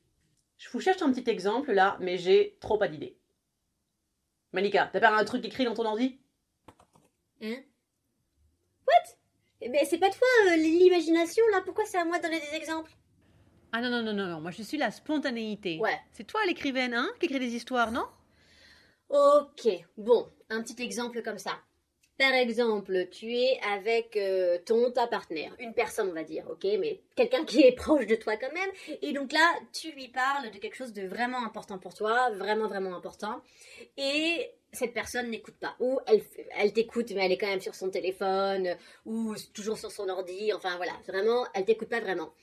Je 0.59 0.69
vous 0.71 0.81
cherche 0.81 1.03
un 1.03 1.13
petit 1.13 1.31
exemple 1.31 1.73
là, 1.73 1.97
mais 2.01 2.19
j'ai 2.19 2.57
trop 2.61 2.77
pas 2.77 2.89
d'idées. 2.89 3.17
Malika, 4.53 4.91
t'as 4.93 5.01
pas 5.01 5.17
un 5.17 5.25
truc 5.25 5.45
écrit 5.45 5.65
dans 5.65 5.75
ton 5.75 5.87
ordi? 5.87 6.21
Hein? 7.43 7.57
What? 8.87 9.15
Mais 9.61 9.67
eh 9.67 9.69
ben, 9.71 9.87
c'est 9.89 9.99
pas 9.99 10.11
toi 10.11 10.29
euh, 10.49 10.57
l'imagination 10.57 11.45
là, 11.53 11.61
pourquoi 11.65 11.85
c'est 11.85 11.99
à 11.99 12.05
moi 12.05 12.19
de 12.19 12.23
donner 12.23 12.41
des 12.41 12.57
exemples? 12.57 12.91
Ah 13.73 13.81
non, 13.81 13.91
non, 13.91 14.03
non, 14.03 14.13
non, 14.13 14.27
non, 14.27 14.41
moi 14.41 14.51
je 14.51 14.63
suis 14.63 14.79
la 14.79 14.91
spontanéité. 14.91 15.79
Ouais. 15.79 15.99
C'est 16.13 16.27
toi 16.27 16.41
l'écrivaine, 16.47 16.95
hein, 16.95 17.09
qui 17.21 17.27
écrit 17.27 17.39
des 17.39 17.55
histoires, 17.55 17.93
non? 17.93 18.07
Ok, 19.11 19.69
bon, 19.97 20.31
un 20.49 20.63
petit 20.63 20.83
exemple 20.83 21.23
comme 21.23 21.39
ça. 21.39 21.59
Par 22.21 22.35
exemple, 22.35 23.09
tu 23.11 23.35
es 23.35 23.59
avec 23.63 24.15
euh, 24.19 24.59
ton 24.67 24.91
ta 24.91 25.07
partenaire, 25.07 25.57
une 25.59 25.73
personne 25.73 26.11
on 26.11 26.13
va 26.13 26.23
dire, 26.23 26.45
ok, 26.51 26.65
mais 26.79 27.01
quelqu'un 27.17 27.47
qui 27.47 27.63
est 27.63 27.73
proche 27.73 28.07
de 28.07 28.15
toi 28.15 28.37
quand 28.37 28.53
même. 28.53 28.69
Et 29.01 29.15
donc 29.15 29.33
là, 29.33 29.55
tu 29.73 29.91
lui 29.93 30.09
parles 30.09 30.51
de 30.51 30.59
quelque 30.59 30.77
chose 30.77 30.93
de 30.93 31.07
vraiment 31.07 31.43
important 31.43 31.79
pour 31.79 31.95
toi, 31.95 32.29
vraiment 32.33 32.69
vraiment 32.69 32.95
important. 32.95 33.41
Et 33.97 34.51
cette 34.71 34.93
personne 34.93 35.31
n'écoute 35.31 35.57
pas. 35.59 35.77
Ou 35.81 35.99
elle, 36.07 36.23
elle 36.59 36.75
t'écoute, 36.75 37.11
mais 37.13 37.25
elle 37.25 37.33
est 37.33 37.39
quand 37.39 37.47
même 37.47 37.63
sur 37.63 37.75
son 37.75 37.89
téléphone, 37.89 38.77
ou 39.07 39.35
toujours 39.55 39.79
sur 39.79 39.91
son 39.91 40.11
ordi. 40.11 40.53
Enfin 40.53 40.77
voilà, 40.77 40.93
vraiment, 41.09 41.47
elle 41.55 41.65
t'écoute 41.65 41.89
pas 41.89 42.01
vraiment. 42.01 42.35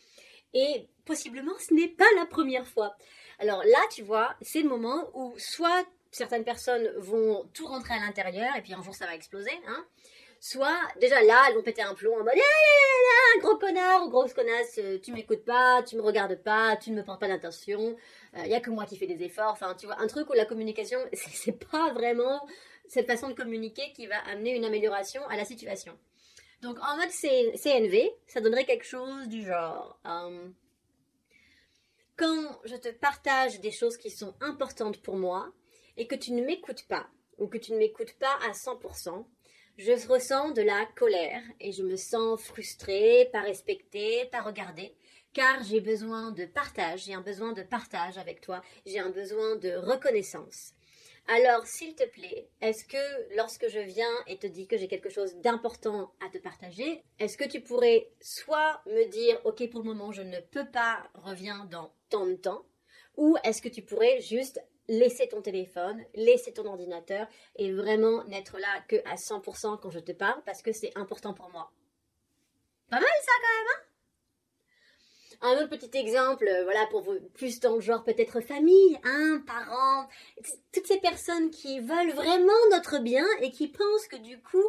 Et 0.55 0.87
possiblement, 1.05 1.53
ce 1.59 1.75
n'est 1.75 1.89
pas 1.89 2.09
la 2.15 2.25
première 2.25 2.65
fois. 2.65 2.95
Alors 3.37 3.63
là, 3.63 3.79
tu 3.91 4.01
vois, 4.01 4.35
c'est 4.41 4.63
le 4.63 4.69
moment 4.69 5.11
où 5.13 5.35
soit 5.37 5.85
certaines 6.11 6.43
personnes 6.43 6.91
vont 6.97 7.49
tout 7.53 7.67
rentrer 7.67 7.93
à 7.93 7.99
l'intérieur 7.99 8.55
et 8.55 8.61
puis 8.61 8.73
un 8.73 8.81
jour 8.81 8.95
ça 8.95 9.05
va 9.05 9.15
exploser. 9.15 9.51
Hein. 9.67 9.85
Soit, 10.39 10.77
déjà 10.99 11.21
là, 11.23 11.45
elles 11.47 11.55
vont 11.55 11.63
péter 11.63 11.81
un 11.81 11.95
plomb 11.95 12.13
en 12.13 12.23
mode 12.23 12.33
eh, 12.35 13.39
gros 13.39 13.57
connard 13.57 14.05
ou 14.05 14.09
grosse 14.09 14.33
connasse, 14.33 14.77
euh, 14.77 14.99
tu 14.99 15.11
m'écoutes 15.11 15.45
pas, 15.45 15.81
tu 15.83 15.95
me 15.95 16.01
regardes 16.01 16.35
pas, 16.35 16.75
tu 16.75 16.91
ne 16.91 16.97
me 16.97 17.03
portes 17.03 17.19
pas 17.19 17.27
d'attention, 17.27 17.95
il 18.33 18.39
euh, 18.41 18.47
n'y 18.47 18.55
a 18.55 18.59
que 18.59 18.69
moi 18.69 18.85
qui 18.85 18.97
fais 18.97 19.07
des 19.07 19.23
efforts. 19.23 19.51
Enfin, 19.51 19.75
tu 19.75 19.85
vois, 19.85 19.99
un 19.99 20.07
truc 20.07 20.29
où 20.29 20.33
la 20.33 20.45
communication, 20.45 20.99
c'est 21.13 21.57
pas 21.69 21.91
vraiment 21.93 22.47
cette 22.87 23.07
façon 23.07 23.29
de 23.29 23.33
communiquer 23.33 23.91
qui 23.93 24.07
va 24.07 24.17
amener 24.27 24.55
une 24.55 24.65
amélioration 24.65 25.25
à 25.27 25.35
la 25.35 25.45
situation. 25.45 25.97
Donc 26.61 26.77
en 26.79 26.97
mode 26.97 27.09
CNV, 27.09 28.11
ça 28.27 28.41
donnerait 28.41 28.65
quelque 28.65 28.85
chose 28.85 29.27
du 29.27 29.45
genre. 29.45 29.99
Euh, 30.05 30.49
quand 32.15 32.59
je 32.65 32.75
te 32.75 32.89
partage 32.89 33.59
des 33.59 33.71
choses 33.71 33.97
qui 33.97 34.09
sont 34.09 34.33
importantes 34.41 35.01
pour 35.01 35.17
moi, 35.17 35.51
et 35.97 36.07
que 36.07 36.15
tu 36.15 36.31
ne 36.31 36.43
m'écoutes 36.43 36.87
pas, 36.87 37.07
ou 37.37 37.47
que 37.47 37.57
tu 37.57 37.73
ne 37.73 37.77
m'écoutes 37.77 38.13
pas 38.13 38.37
à 38.47 38.51
100%, 38.51 39.25
je 39.77 40.07
ressens 40.07 40.51
de 40.51 40.61
la 40.61 40.87
colère 40.95 41.43
et 41.59 41.71
je 41.71 41.83
me 41.83 41.97
sens 41.97 42.41
frustrée, 42.41 43.29
pas 43.31 43.41
respectée, 43.41 44.25
pas 44.31 44.41
regardée, 44.41 44.95
car 45.33 45.63
j'ai 45.63 45.81
besoin 45.81 46.31
de 46.31 46.45
partage, 46.45 47.05
j'ai 47.05 47.13
un 47.13 47.21
besoin 47.21 47.53
de 47.53 47.61
partage 47.61 48.17
avec 48.17 48.41
toi, 48.41 48.61
j'ai 48.85 48.99
un 48.99 49.11
besoin 49.11 49.55
de 49.57 49.75
reconnaissance. 49.75 50.73
Alors, 51.27 51.67
s'il 51.67 51.93
te 51.93 52.05
plaît, 52.05 52.49
est-ce 52.61 52.85
que 52.85 53.35
lorsque 53.35 53.67
je 53.67 53.79
viens 53.79 54.15
et 54.27 54.37
te 54.37 54.47
dis 54.47 54.65
que 54.65 54.77
j'ai 54.77 54.87
quelque 54.87 55.09
chose 55.09 55.35
d'important 55.35 56.13
à 56.25 56.29
te 56.29 56.37
partager, 56.37 57.03
est-ce 57.19 57.37
que 57.37 57.47
tu 57.47 57.59
pourrais 57.59 58.09
soit 58.21 58.81
me 58.87 59.09
dire, 59.09 59.39
ok, 59.43 59.69
pour 59.69 59.81
le 59.81 59.87
moment, 59.87 60.13
je 60.13 60.21
ne 60.21 60.39
peux 60.39 60.65
pas, 60.71 61.07
reviens 61.13 61.65
dans 61.65 61.93
tant 62.09 62.25
de 62.25 62.35
temps, 62.35 62.65
ou 63.17 63.35
est-ce 63.43 63.61
que 63.61 63.67
tu 63.67 63.81
pourrais 63.81 64.21
juste 64.21 64.61
laisser 64.87 65.27
ton 65.27 65.41
téléphone, 65.41 66.03
laisser 66.15 66.53
ton 66.53 66.65
ordinateur 66.65 67.27
et 67.55 67.71
vraiment 67.71 68.23
n'être 68.25 68.57
là 68.57 68.83
que 68.87 68.97
à 69.05 69.15
100% 69.15 69.79
quand 69.79 69.89
je 69.89 69.99
te 69.99 70.11
parle 70.11 70.41
parce 70.45 70.61
que 70.61 70.71
c'est 70.71 70.91
important 70.95 71.33
pour 71.33 71.49
moi. 71.49 71.71
Pas 72.89 72.99
mal 72.99 73.09
ça 73.21 73.31
quand 73.41 73.57
même, 73.57 73.67
hein? 73.67 73.83
Un 75.39 75.61
autre 75.61 75.69
petit 75.69 75.95
exemple, 75.95 76.47
euh, 76.47 76.63
voilà, 76.63 76.87
pour 76.87 77.01
vous, 77.01 77.19
plus 77.35 77.59
dans 77.59 77.75
le 77.75 77.81
genre 77.81 78.03
peut-être 78.03 78.41
famille, 78.41 78.97
hein, 79.03 79.43
parents, 79.45 80.07
toutes 80.73 80.87
ces 80.87 80.99
personnes 80.99 81.51
qui 81.51 81.79
veulent 81.79 82.13
vraiment 82.13 82.53
notre 82.71 82.97
bien 82.99 83.25
et 83.41 83.51
qui 83.51 83.67
pensent 83.67 84.07
que 84.07 84.15
du 84.15 84.41
coup, 84.41 84.67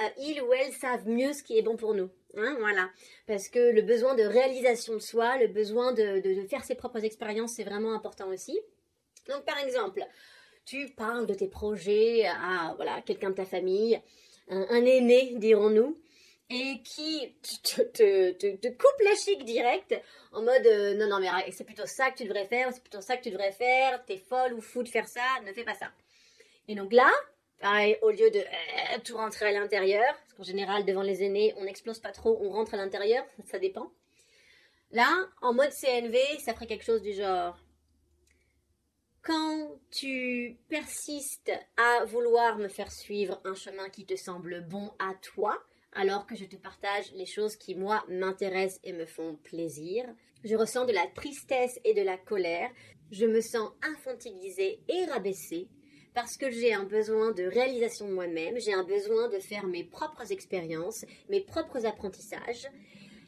euh, 0.00 0.08
ils 0.18 0.42
ou 0.42 0.52
elles 0.52 0.72
savent 0.72 1.08
mieux 1.08 1.32
ce 1.32 1.44
qui 1.44 1.56
est 1.56 1.62
bon 1.62 1.76
pour 1.76 1.94
nous. 1.94 2.10
Hein, 2.36 2.56
voilà. 2.58 2.90
Parce 3.28 3.48
que 3.48 3.70
le 3.70 3.82
besoin 3.82 4.16
de 4.16 4.24
réalisation 4.24 4.94
de 4.94 5.00
soi, 5.00 5.38
le 5.38 5.46
besoin 5.46 5.92
de, 5.92 6.20
de 6.20 6.46
faire 6.48 6.64
ses 6.64 6.74
propres 6.74 7.04
expériences, 7.04 7.52
c'est 7.54 7.64
vraiment 7.64 7.94
important 7.94 8.28
aussi. 8.28 8.58
Donc 9.28 9.44
par 9.44 9.58
exemple, 9.58 10.04
tu 10.64 10.88
parles 10.88 11.26
de 11.26 11.34
tes 11.34 11.48
projets 11.48 12.26
à 12.26 12.74
voilà 12.76 13.00
quelqu'un 13.02 13.30
de 13.30 13.36
ta 13.36 13.44
famille, 13.44 14.00
un, 14.48 14.84
aîné 14.84 15.34
dirons-nous, 15.36 15.96
et 16.50 16.80
qui 16.82 17.34
te, 17.42 18.68
coupe 18.68 19.00
la 19.04 19.14
chic 19.14 19.44
direct 19.44 19.94
en 20.32 20.42
mode 20.42 20.66
euh, 20.66 20.94
non 20.94 21.08
non 21.08 21.20
mais 21.20 21.28
c'est 21.52 21.64
plutôt 21.64 21.86
ça 21.86 22.10
que 22.10 22.18
tu 22.18 22.24
devrais 22.24 22.46
faire, 22.46 22.72
c'est 22.72 22.82
plutôt 22.82 23.00
ça 23.00 23.16
que 23.16 23.22
tu 23.22 23.30
devrais 23.30 23.52
faire, 23.52 24.04
t'es 24.06 24.16
folle 24.16 24.54
ou 24.54 24.60
fou 24.60 24.82
de 24.82 24.88
faire 24.88 25.08
ça, 25.08 25.22
ne 25.46 25.52
fais 25.52 25.64
pas 25.64 25.74
ça. 25.74 25.90
Et 26.68 26.74
donc 26.74 26.92
là, 26.92 27.10
pareil, 27.60 27.98
au 28.02 28.10
lieu 28.10 28.30
de 28.30 28.38
euh, 28.38 28.98
tout 29.04 29.16
rentrer 29.16 29.46
à 29.46 29.52
l'intérieur, 29.52 30.06
parce 30.06 30.34
qu'en 30.34 30.42
général 30.42 30.84
devant 30.84 31.02
les 31.02 31.22
aînés 31.22 31.54
on 31.58 31.64
n'explose 31.64 31.98
pas 31.98 32.12
trop, 32.12 32.38
on 32.42 32.50
rentre 32.50 32.74
à 32.74 32.76
l'intérieur, 32.78 33.24
ça 33.46 33.58
dépend. 33.58 33.90
Là, 34.90 35.28
en 35.42 35.52
mode 35.52 35.70
CNV, 35.70 36.18
ça 36.38 36.54
ferait 36.54 36.66
quelque 36.66 36.84
chose 36.84 37.02
du 37.02 37.12
genre 37.12 37.58
quand 39.22 39.78
tu 39.90 40.56
persistes 40.68 41.52
à 41.76 42.04
vouloir 42.04 42.58
me 42.58 42.68
faire 42.68 42.92
suivre 42.92 43.40
un 43.44 43.54
chemin 43.54 43.88
qui 43.90 44.06
te 44.06 44.16
semble 44.16 44.66
bon 44.66 44.90
à 44.98 45.14
toi, 45.22 45.62
alors 45.92 46.26
que 46.26 46.36
je 46.36 46.44
te 46.44 46.56
partage 46.56 47.12
les 47.14 47.26
choses 47.26 47.56
qui, 47.56 47.74
moi, 47.74 48.04
m'intéressent 48.08 48.80
et 48.84 48.92
me 48.92 49.06
font 49.06 49.36
plaisir, 49.42 50.04
je 50.44 50.54
ressens 50.54 50.86
de 50.86 50.92
la 50.92 51.06
tristesse 51.14 51.80
et 51.84 51.94
de 51.94 52.02
la 52.02 52.16
colère, 52.16 52.70
je 53.10 53.26
me 53.26 53.40
sens 53.40 53.70
infantilisée 53.82 54.80
et 54.88 55.04
rabaissée, 55.06 55.68
parce 56.14 56.36
que 56.36 56.50
j'ai 56.50 56.72
un 56.72 56.84
besoin 56.84 57.32
de 57.32 57.44
réalisation 57.44 58.08
de 58.08 58.12
moi-même, 58.12 58.58
j'ai 58.58 58.72
un 58.72 58.84
besoin 58.84 59.28
de 59.28 59.38
faire 59.38 59.66
mes 59.66 59.84
propres 59.84 60.32
expériences, 60.32 61.04
mes 61.28 61.40
propres 61.40 61.86
apprentissages. 61.86 62.68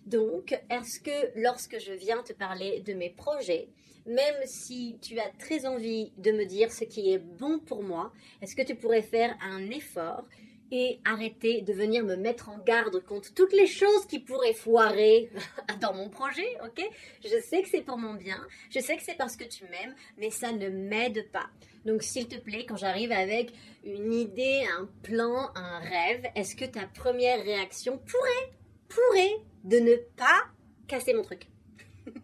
Donc, 0.06 0.52
est-ce 0.70 1.00
que 1.00 1.40
lorsque 1.40 1.78
je 1.78 1.92
viens 1.92 2.22
te 2.22 2.32
parler 2.32 2.80
de 2.80 2.94
mes 2.94 3.10
projets, 3.10 3.68
même 4.06 4.36
si 4.44 4.98
tu 5.00 5.18
as 5.18 5.30
très 5.38 5.66
envie 5.66 6.12
de 6.18 6.32
me 6.32 6.44
dire 6.44 6.72
ce 6.72 6.84
qui 6.84 7.12
est 7.12 7.18
bon 7.18 7.58
pour 7.58 7.82
moi, 7.82 8.12
est-ce 8.42 8.56
que 8.56 8.62
tu 8.62 8.74
pourrais 8.74 9.02
faire 9.02 9.36
un 9.42 9.70
effort 9.70 10.24
et 10.72 11.00
arrêter 11.04 11.62
de 11.62 11.72
venir 11.72 12.04
me 12.04 12.16
mettre 12.16 12.48
en 12.48 12.58
garde 12.58 13.02
contre 13.04 13.34
toutes 13.34 13.52
les 13.52 13.66
choses 13.66 14.06
qui 14.06 14.20
pourraient 14.20 14.54
foirer 14.54 15.30
dans 15.80 15.92
mon 15.92 16.08
projet, 16.08 16.46
ok? 16.64 16.82
Je 17.24 17.40
sais 17.40 17.62
que 17.62 17.68
c'est 17.68 17.82
pour 17.82 17.98
mon 17.98 18.14
bien, 18.14 18.40
je 18.70 18.78
sais 18.78 18.96
que 18.96 19.02
c'est 19.02 19.16
parce 19.16 19.36
que 19.36 19.44
tu 19.44 19.64
m'aimes, 19.64 19.94
mais 20.16 20.30
ça 20.30 20.52
ne 20.52 20.68
m'aide 20.68 21.28
pas. 21.32 21.48
Donc 21.84 22.02
s'il 22.02 22.28
te 22.28 22.36
plaît, 22.36 22.66
quand 22.66 22.76
j'arrive 22.76 23.10
avec 23.10 23.52
une 23.84 24.12
idée, 24.12 24.64
un 24.78 24.88
plan, 25.02 25.50
un 25.54 25.80
rêve, 25.80 26.26
est-ce 26.36 26.54
que 26.54 26.66
ta 26.66 26.86
première 26.86 27.42
réaction 27.42 27.98
pourrait, 27.98 28.52
pourrait 28.88 29.36
de 29.64 29.78
ne 29.78 29.96
pas 30.16 30.44
casser 30.86 31.14
mon 31.14 31.22
truc? 31.22 31.48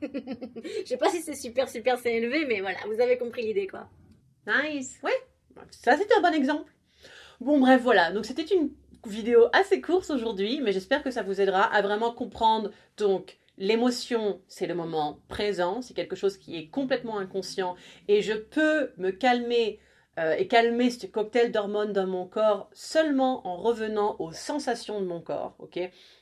je 0.82 0.86
sais 0.86 0.96
pas 0.96 1.10
si 1.10 1.20
c'est 1.22 1.34
super, 1.34 1.68
super 1.68 2.00
CNV, 2.00 2.46
mais 2.46 2.60
voilà, 2.60 2.78
vous 2.86 3.00
avez 3.00 3.18
compris 3.18 3.42
l'idée, 3.42 3.66
quoi. 3.66 3.88
Nice. 4.46 4.98
Ouais, 5.02 5.12
ça 5.70 5.96
c'était 5.96 6.14
un 6.14 6.20
bon 6.20 6.34
exemple. 6.34 6.72
Bon, 7.40 7.58
bref, 7.58 7.82
voilà. 7.82 8.12
Donc 8.12 8.24
c'était 8.24 8.42
une 8.42 8.70
vidéo 9.06 9.46
assez 9.52 9.80
courte 9.80 10.10
aujourd'hui, 10.10 10.60
mais 10.62 10.72
j'espère 10.72 11.02
que 11.02 11.10
ça 11.10 11.22
vous 11.22 11.40
aidera 11.40 11.62
à 11.62 11.82
vraiment 11.82 12.12
comprendre. 12.12 12.70
Donc, 12.96 13.38
l'émotion, 13.58 14.40
c'est 14.48 14.66
le 14.66 14.74
moment 14.74 15.20
présent, 15.28 15.82
c'est 15.82 15.94
quelque 15.94 16.16
chose 16.16 16.36
qui 16.36 16.56
est 16.56 16.68
complètement 16.68 17.18
inconscient, 17.18 17.76
et 18.08 18.22
je 18.22 18.34
peux 18.34 18.92
me 18.98 19.10
calmer 19.10 19.80
euh, 20.18 20.34
et 20.38 20.48
calmer 20.48 20.90
ce 20.90 21.06
cocktail 21.06 21.52
d'hormones 21.52 21.92
dans 21.92 22.06
mon 22.06 22.26
corps 22.26 22.70
seulement 22.72 23.46
en 23.46 23.56
revenant 23.56 24.16
aux 24.18 24.32
sensations 24.32 25.00
de 25.00 25.06
mon 25.06 25.20
corps, 25.20 25.54
ok? 25.58 25.78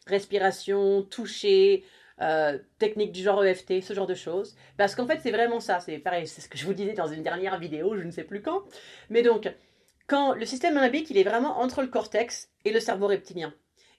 Respiration, 0.07 1.03
toucher, 1.03 1.85
euh, 2.21 2.59
technique 2.79 3.13
du 3.13 3.23
genre 3.23 3.45
EFT, 3.45 3.83
ce 3.83 3.95
genre 3.95 4.07
de 4.07 4.15
choses. 4.15 4.57
Parce 4.77 4.95
qu'en 4.95 5.07
fait, 5.07 5.21
c'est 5.23 5.31
vraiment 5.31 5.61
ça. 5.61 5.81
C'est 5.81 5.99
pareil, 5.99 6.27
c'est 6.27 6.41
ce 6.41 6.49
que 6.49 6.59
je 6.59 6.65
vous 6.65 6.75
disais 6.75 6.93
dans 6.93 7.09
une 7.09 7.23
dernière 7.23 7.59
vidéo, 7.59 7.97
je 7.97 8.03
ne 8.03 8.11
sais 8.11 8.25
plus 8.25 8.43
quand. 8.43 8.63
Mais 9.11 9.23
donc, 9.23 9.53
quand 10.07 10.35
le 10.35 10.47
système 10.47 10.75
limbique, 10.75 11.11
il 11.11 11.19
est 11.19 11.25
vraiment 11.25 11.61
entre 11.61 11.83
le 11.83 11.89
cortex 11.89 12.51
et 12.65 12.73
le 12.73 12.81
cerveau 12.81 13.07
reptilien. 13.07 13.53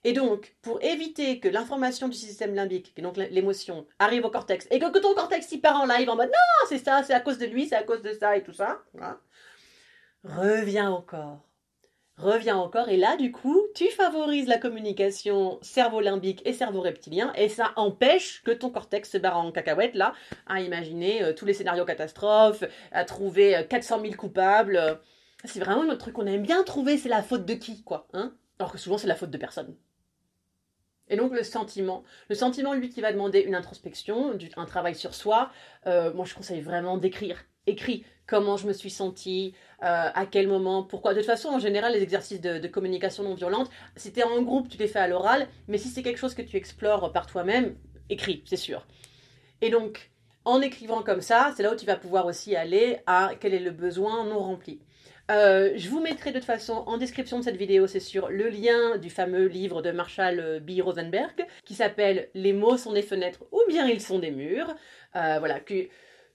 Et 0.05 0.13
donc, 0.13 0.55
pour 0.61 0.81
éviter 0.83 1.39
que 1.39 1.47
l'information 1.47 2.07
du 2.07 2.15
système 2.15 2.53
limbique, 2.53 2.93
donc 3.01 3.17
l'émotion, 3.17 3.87
arrive 3.97 4.23
au 4.23 4.29
cortex, 4.29 4.67
et 4.69 4.77
que, 4.77 4.99
ton 4.99 5.15
cortex 5.15 5.51
y 5.51 5.57
part 5.57 5.81
en 5.81 5.87
live 5.87 6.07
en 6.09 6.15
mode 6.15 6.27
non, 6.27 6.67
c'est 6.69 6.77
ça, 6.77 7.01
c'est 7.01 7.13
à 7.13 7.19
cause 7.19 7.39
de 7.39 7.47
lui, 7.47 7.67
c'est 7.67 7.75
à 7.75 7.81
cause 7.81 8.03
de 8.03 8.13
ça 8.13 8.37
et 8.37 8.43
tout 8.43 8.53
ça, 8.53 8.83
reviens 10.23 10.91
au 10.91 11.01
corps. 11.01 11.44
Reviens 12.17 12.55
encore, 12.55 12.87
et 12.87 12.95
là, 12.95 13.17
du 13.17 13.33
coup, 13.33 13.61
tu 13.75 13.89
favorises 13.89 14.47
la 14.47 14.57
communication 14.57 15.59
cerveau 15.61 15.99
limbique 15.99 16.41
et 16.45 16.53
cerveau 16.53 16.79
reptilien, 16.79 17.33
et 17.35 17.49
ça 17.49 17.73
empêche 17.75 18.41
que 18.43 18.51
ton 18.51 18.69
cortex 18.69 19.11
se 19.11 19.17
barre 19.17 19.37
en 19.37 19.51
cacahuète, 19.51 19.95
là, 19.95 20.13
à 20.47 20.61
imaginer 20.61 21.23
euh, 21.23 21.33
tous 21.33 21.45
les 21.45 21.53
scénarios 21.53 21.83
catastrophes, 21.83 22.63
à 22.93 23.03
trouver 23.03 23.65
400 23.69 23.97
euh, 23.97 24.01
000 24.03 24.15
coupables. 24.15 25.01
C'est 25.43 25.59
vraiment 25.59 25.83
notre 25.83 25.99
truc 25.99 26.13
qu'on 26.13 26.25
aime 26.25 26.41
bien 26.41 26.63
trouver, 26.63 26.97
c'est 26.97 27.09
la 27.09 27.21
faute 27.21 27.45
de 27.45 27.53
qui, 27.53 27.83
quoi, 27.83 28.07
hein? 28.13 28.33
Alors 28.59 28.71
que 28.71 28.77
souvent, 28.77 28.97
c'est 28.97 29.07
la 29.07 29.15
faute 29.15 29.31
de 29.31 29.37
personne. 29.37 29.75
Et 31.07 31.17
donc 31.17 31.33
le 31.33 31.43
sentiment, 31.43 32.03
le 32.29 32.35
sentiment 32.35 32.73
lui 32.73 32.89
qui 32.89 33.01
va 33.01 33.11
demander 33.11 33.41
une 33.41 33.55
introspection, 33.55 34.37
un 34.57 34.65
travail 34.65 34.95
sur 34.95 35.13
soi, 35.13 35.51
euh, 35.85 36.13
moi 36.13 36.25
je 36.25 36.33
conseille 36.33 36.61
vraiment 36.61 36.97
d'écrire. 36.97 37.45
Écris 37.67 38.03
comment 38.27 38.57
je 38.57 38.67
me 38.67 38.73
suis 38.73 38.89
sentie, 38.89 39.53
euh, 39.83 40.09
à 40.13 40.25
quel 40.25 40.47
moment, 40.47 40.83
pourquoi. 40.83 41.13
De 41.13 41.19
toute 41.19 41.27
façon, 41.27 41.49
en 41.49 41.59
général, 41.59 41.93
les 41.93 42.01
exercices 42.01 42.41
de, 42.41 42.67
communication 42.67 43.23
non 43.23 43.35
violente, 43.35 43.69
si 43.95 44.11
tu 44.11 44.19
es 44.19 44.23
en 44.23 44.41
groupe, 44.41 44.69
tu 44.69 44.77
les 44.77 44.87
fais 44.87 44.99
à 44.99 45.07
l'oral, 45.07 45.47
mais 45.67 45.77
si 45.77 45.89
c'est 45.89 46.03
quelque 46.03 46.17
chose 46.17 46.33
que 46.33 46.41
tu 46.41 46.57
explores 46.57 47.11
par 47.11 47.27
toi-même, 47.27 47.75
écris, 48.09 48.43
c'est 48.45 48.57
sûr. 48.57 48.85
Et 49.61 49.69
donc, 49.69 50.11
en 50.43 50.61
écrivant 50.61 51.01
comme 51.01 51.21
ça, 51.21 51.53
c'est 51.55 51.63
là 51.63 51.73
où 51.73 51.75
tu 51.75 51.85
vas 51.85 51.95
pouvoir 51.95 52.25
aussi 52.25 52.55
aller 52.55 52.97
à 53.07 53.31
quel 53.39 53.53
est 53.53 53.59
le 53.59 53.71
besoin 53.71 54.25
non 54.25 54.39
rempli. 54.39 54.79
Euh, 55.31 55.71
je 55.75 55.89
vous 55.89 56.01
mettrai 56.01 56.31
de 56.31 56.37
toute 56.37 56.45
façon 56.45 56.83
en 56.85 56.99
description 56.99 57.39
de 57.39 57.43
cette 57.43 57.55
vidéo, 57.55 57.87
c'est 57.87 57.99
sur 57.99 58.29
le 58.29 58.47
lien 58.47 58.97
du 58.97 59.09
fameux 59.09 59.47
livre 59.47 59.81
de 59.81 59.89
Marshall 59.89 60.59
B. 60.61 60.79
Rosenberg 60.81 61.47
qui 61.63 61.73
s'appelle 61.73 62.29
Les 62.35 62.53
mots 62.53 62.77
sont 62.77 62.93
des 62.93 63.01
fenêtres 63.01 63.43
ou 63.51 63.59
bien 63.67 63.87
ils 63.87 64.01
sont 64.01 64.19
des 64.19 64.29
murs. 64.29 64.75
Euh, 65.15 65.39
voilà, 65.39 65.59
que 65.59 65.87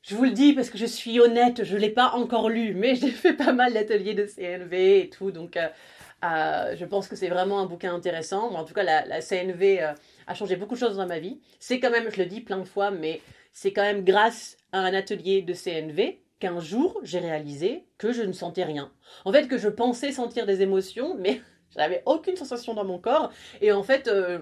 je 0.02 0.14
vous 0.14 0.24
le 0.24 0.30
dis 0.30 0.52
parce 0.52 0.70
que 0.70 0.78
je 0.78 0.86
suis 0.86 1.20
honnête, 1.20 1.64
je 1.64 1.74
ne 1.74 1.80
l'ai 1.80 1.90
pas 1.90 2.12
encore 2.12 2.48
lu, 2.48 2.74
mais 2.74 2.94
j'ai 2.96 3.10
fait 3.10 3.34
pas 3.34 3.52
mal 3.52 3.72
d'ateliers 3.72 4.14
de 4.14 4.26
CNV 4.26 5.00
et 5.00 5.10
tout, 5.10 5.30
donc 5.30 5.56
euh, 5.56 6.76
je 6.76 6.84
pense 6.84 7.08
que 7.08 7.16
c'est 7.16 7.28
vraiment 7.28 7.60
un 7.60 7.66
bouquin 7.66 7.94
intéressant. 7.94 8.54
en 8.54 8.64
tout 8.64 8.74
cas, 8.74 8.82
la, 8.82 9.20
CNV 9.20 9.80
a 10.26 10.34
changé 10.34 10.56
beaucoup 10.56 10.74
de 10.74 10.80
choses 10.80 10.96
dans 10.96 11.06
ma 11.06 11.18
vie. 11.18 11.40
C'est 11.58 11.80
quand 11.80 11.90
même, 11.90 12.10
je 12.10 12.18
le 12.18 12.26
dis 12.26 12.40
plein 12.40 12.58
de 12.58 12.64
fois, 12.64 12.90
mais 12.90 13.20
c'est 13.52 13.72
quand 13.72 13.82
même 13.82 14.04
grâce 14.04 14.56
à 14.72 14.78
un 14.80 14.94
atelier 14.94 15.42
de 15.42 15.54
CNV 15.54 16.20
qu'un 16.38 16.60
jour, 16.60 16.98
j'ai 17.02 17.18
réalisé 17.18 17.84
que 17.98 18.12
je 18.12 18.22
ne 18.22 18.32
sentais 18.32 18.64
rien. 18.64 18.90
En 19.24 19.32
fait, 19.32 19.46
que 19.46 19.58
je 19.58 19.68
pensais 19.68 20.12
sentir 20.12 20.46
des 20.46 20.62
émotions, 20.62 21.14
mais 21.18 21.40
je 21.70 21.78
n'avais 21.78 22.02
aucune 22.06 22.36
sensation 22.36 22.74
dans 22.74 22.84
mon 22.84 22.98
corps. 22.98 23.30
Et 23.60 23.72
en 23.72 23.82
fait, 23.82 24.08
euh, 24.08 24.40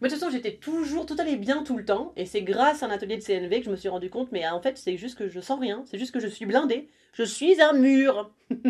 mais 0.00 0.08
de 0.08 0.14
toute 0.14 0.20
façon, 0.20 0.32
j'étais 0.32 0.56
toujours, 0.56 1.06
tout 1.06 1.16
allait 1.18 1.36
bien 1.36 1.62
tout 1.62 1.76
le 1.76 1.84
temps. 1.84 2.12
Et 2.16 2.26
c'est 2.26 2.42
grâce 2.42 2.82
à 2.82 2.86
un 2.86 2.90
atelier 2.90 3.16
de 3.16 3.22
CNV 3.22 3.60
que 3.60 3.66
je 3.66 3.70
me 3.70 3.76
suis 3.76 3.88
rendu 3.88 4.10
compte, 4.10 4.32
mais 4.32 4.46
en 4.48 4.60
fait, 4.60 4.76
c'est 4.78 4.96
juste 4.96 5.16
que 5.16 5.28
je 5.28 5.40
sens 5.40 5.58
rien. 5.58 5.84
C'est 5.86 5.98
juste 5.98 6.12
que 6.12 6.20
je 6.20 6.28
suis 6.28 6.46
blindée. 6.46 6.88
Je 7.12 7.22
suis 7.22 7.60
un 7.60 7.72
mur. 7.72 8.30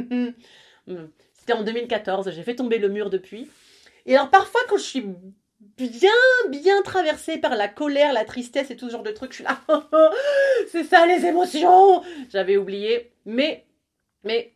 C'était 1.34 1.52
en 1.52 1.62
2014, 1.62 2.30
j'ai 2.32 2.42
fait 2.42 2.56
tomber 2.56 2.78
le 2.78 2.88
mur 2.88 3.10
depuis. 3.10 3.48
Et 4.04 4.16
alors 4.16 4.30
parfois, 4.30 4.60
quand 4.68 4.76
je 4.76 4.82
suis 4.82 5.04
bien, 5.78 6.10
bien 6.48 6.82
traversée 6.82 7.38
par 7.38 7.56
la 7.56 7.68
colère, 7.68 8.12
la 8.12 8.24
tristesse 8.24 8.70
et 8.70 8.76
tout 8.76 8.86
ce 8.86 8.92
genre 8.92 9.02
de 9.02 9.10
trucs. 9.10 9.32
Je 9.32 9.36
suis 9.36 9.44
là, 9.44 9.60
c'est 10.68 10.84
ça 10.84 11.06
les 11.06 11.24
émotions 11.24 12.02
J'avais 12.30 12.56
oublié. 12.56 13.12
Mais, 13.24 13.64
mais, 14.24 14.55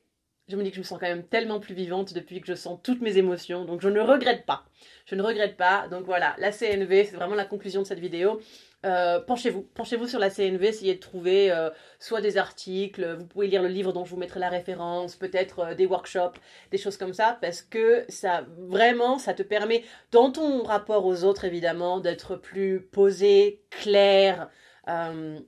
je 0.51 0.57
me 0.57 0.63
dis 0.63 0.71
que 0.71 0.77
je 0.77 0.81
me 0.81 0.85
sens 0.85 0.99
quand 0.99 1.07
même 1.07 1.25
tellement 1.25 1.61
plus 1.61 1.75
vivante 1.75 2.13
depuis 2.13 2.41
que 2.41 2.47
je 2.47 2.55
sens 2.55 2.79
toutes 2.83 3.01
mes 3.01 3.17
émotions. 3.19 3.65
Donc 3.65 3.81
je 3.81 3.89
ne 3.89 4.01
regrette 4.01 4.47
pas. 4.47 4.65
Je 5.07 5.15
ne 5.15 5.23
regrette 5.23 5.57
pas. 5.57 5.89
Donc 5.89 6.05
voilà, 6.05 6.35
la 6.39 6.53
CNV, 6.53 7.05
c'est 7.05 7.17
vraiment 7.17 7.35
la 7.35 7.45
conclusion 7.45 7.83
de 7.83 7.87
cette 7.87 8.01
vidéo. 8.01 8.41
Euh, 8.87 9.21
penchez-vous, 9.21 9.63
penchez-vous 9.75 10.07
sur 10.07 10.19
la 10.19 10.31
CNV, 10.31 10.69
essayez 10.69 10.95
de 10.95 11.01
trouver 11.01 11.53
euh, 11.53 11.69
soit 11.99 12.23
des 12.23 12.39
articles, 12.39 13.15
vous 13.19 13.27
pouvez 13.27 13.47
lire 13.47 13.63
le 13.63 13.69
livre 13.69 13.93
dont 13.93 14.07
je 14.07 14.11
vous 14.11 14.17
mettrai 14.17 14.41
la 14.41 14.49
référence, 14.49 15.17
peut-être 15.17 15.59
euh, 15.59 15.75
des 15.75 15.85
workshops, 15.85 16.39
des 16.71 16.79
choses 16.79 16.97
comme 16.97 17.13
ça, 17.13 17.37
parce 17.43 17.61
que 17.61 18.07
ça 18.09 18.47
vraiment, 18.57 19.19
ça 19.19 19.35
te 19.35 19.43
permet, 19.43 19.85
dans 20.13 20.33
ton 20.33 20.63
rapport 20.63 21.05
aux 21.05 21.25
autres 21.25 21.45
évidemment, 21.45 22.01
d'être 22.01 22.37
plus 22.37 22.81
posé, 22.81 23.63
clair 23.71 24.49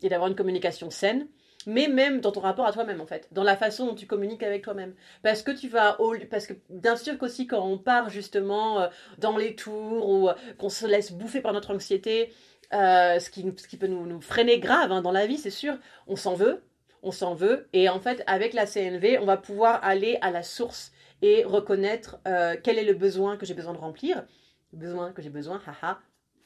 et 0.02 0.08
d'avoir 0.08 0.28
une 0.28 0.36
communication 0.36 0.90
saine 0.90 1.26
mais 1.66 1.88
même 1.88 2.20
dans 2.20 2.32
ton 2.32 2.40
rapport 2.40 2.66
à 2.66 2.72
toi-même 2.72 3.00
en 3.00 3.06
fait, 3.06 3.28
dans 3.32 3.42
la 3.42 3.56
façon 3.56 3.86
dont 3.86 3.94
tu 3.94 4.06
communiques 4.06 4.42
avec 4.42 4.62
toi-même. 4.62 4.94
Parce 5.22 5.42
que 5.42 5.50
tu 5.50 5.68
vas, 5.68 5.98
parce 6.30 6.46
que 6.46 6.54
bien 6.70 6.96
sûr 6.96 7.18
qu'aussi 7.18 7.46
quand 7.46 7.64
on 7.64 7.78
part 7.78 8.10
justement 8.10 8.88
dans 9.18 9.36
les 9.36 9.54
tours 9.54 10.08
ou 10.08 10.28
qu'on 10.58 10.68
se 10.68 10.86
laisse 10.86 11.12
bouffer 11.12 11.40
par 11.40 11.52
notre 11.52 11.72
anxiété, 11.74 12.30
euh, 12.72 13.18
ce, 13.18 13.28
qui, 13.28 13.44
ce, 13.56 13.68
qui, 13.68 13.76
peut 13.76 13.86
nous, 13.86 14.20
freiner 14.22 14.58
grave 14.58 14.92
hein, 14.92 15.02
dans 15.02 15.12
la 15.12 15.26
vie, 15.26 15.36
c'est 15.36 15.50
sûr. 15.50 15.76
On 16.06 16.16
s'en 16.16 16.34
veut, 16.34 16.62
on 17.02 17.10
s'en 17.10 17.34
veut. 17.34 17.68
Et 17.72 17.88
en 17.88 18.00
fait, 18.00 18.22
avec 18.26 18.54
la 18.54 18.66
CNV, 18.66 19.18
on 19.18 19.26
va 19.26 19.36
pouvoir 19.36 19.84
aller 19.84 20.18
à 20.22 20.30
la 20.30 20.42
source 20.42 20.92
et 21.20 21.44
reconnaître 21.44 22.18
euh, 22.26 22.56
quel 22.62 22.78
est 22.78 22.84
le 22.84 22.94
besoin 22.94 23.36
que 23.36 23.44
j'ai 23.44 23.54
besoin 23.54 23.74
de 23.74 23.78
remplir. 23.78 24.24
Besoin 24.72 25.12
que 25.12 25.20
j'ai 25.20 25.28
besoin, 25.28 25.60
haha. 25.66 26.00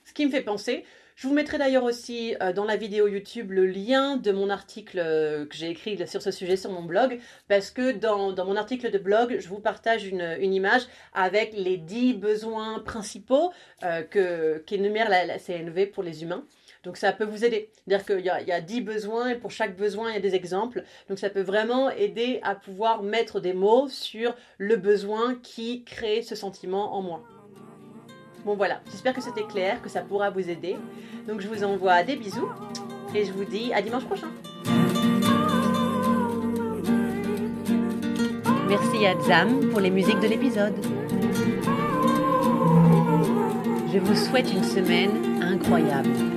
Ce 0.05 0.13
qui 0.13 0.27
me 0.27 0.31
fait 0.31 0.43
penser, 0.43 0.85
je 1.17 1.27
vous 1.27 1.33
mettrai 1.33 1.57
d'ailleurs 1.57 1.85
aussi 1.85 2.37
euh, 2.43 2.53
dans 2.53 2.67
la 2.67 2.77
vidéo 2.77 3.09
YouTube 3.09 3.51
le 3.51 3.65
lien 3.67 4.19
de 4.19 4.33
mon 4.33 4.51
article 4.51 4.99
euh, 5.03 5.47
que 5.47 5.57
j'ai 5.57 5.71
écrit 5.71 5.97
sur 6.07 6.21
ce 6.21 6.31
sujet 6.31 6.59
sur 6.59 6.71
mon 6.71 6.83
blog, 6.83 7.19
parce 7.49 7.71
que 7.71 7.93
dans, 7.93 8.35
mon 8.45 8.55
article 8.55 8.91
de 8.91 8.99
blog, 8.99 9.39
je 9.41 9.49
vous 9.49 9.59
partage 9.59 10.07
une, 10.07 10.23
image 10.43 10.83
avec 11.15 11.55
les 11.55 11.79
10 11.79 12.15
besoins 12.15 12.81
principaux 12.81 13.51
euh, 13.83 14.59
qu'énumère 14.67 15.09
la, 15.09 15.39
CNV 15.39 15.87
pour 15.87 16.03
les 16.03 16.23
humains. 16.23 16.45
Donc 16.85 16.99
ça 16.99 17.13
peut 17.13 17.25
vous 17.25 17.47
aider. 17.47 17.71
C'est-à-dire 17.87 18.05
qu'il 18.05 18.21
y, 18.21 18.49
y, 18.49 18.53
a 18.53 18.61
10 18.61 18.83
besoins 18.83 19.31
et 19.31 19.37
pour 19.37 19.51
chaque 19.51 19.75
besoin, 19.75 20.11
il 20.11 20.15
y 20.15 20.19
a 20.19 20.21
des 20.21 20.35
exemples. 20.35 20.85
Donc 21.09 21.19
ça 21.19 21.31
peut 21.31 21.41
vraiment 21.41 21.89
aider 21.89 22.41
à 22.43 22.55
pouvoir 22.55 23.03
mettre 23.03 23.41
des 23.41 23.55
mots 23.55 23.89
sur 23.89 24.37
le 24.59 24.77
besoin 24.77 25.35
qui 25.37 25.83
crée 25.83 26.21
ce 26.21 26.35
sentiment 26.35 26.95
en 26.95 27.01
moi. 27.01 27.23
Bon 28.47 28.55
voilà, 28.55 28.81
j'espère 28.93 29.13
que 29.13 29.21
c'était 29.21 29.43
clair, 29.43 29.83
que 29.83 29.89
ça 29.89 30.03
pourra 30.03 30.31
vous 30.31 30.49
aider. 30.49 30.77
Donc 31.27 31.41
je 31.41 31.49
vous 31.49 31.65
envoie 31.65 32.05
des 32.05 32.15
bisous 32.15 32.49
et 33.13 33.25
je 33.25 33.33
vous 33.33 33.45
dis 33.45 33.73
à 33.73 33.83
dimanche 33.83 34.05
prochain. 34.05 34.29
Merci 38.69 39.05
à 39.05 39.21
Zam 39.21 39.69
pour 39.71 39.81
les 39.81 39.91
musiques 39.91 40.21
de 40.21 40.29
l'épisode. 40.29 40.75
Je 43.93 43.99
vous 43.99 44.15
souhaite 44.15 44.53
une 44.53 44.63
semaine 44.63 45.43
incroyable. 45.43 46.36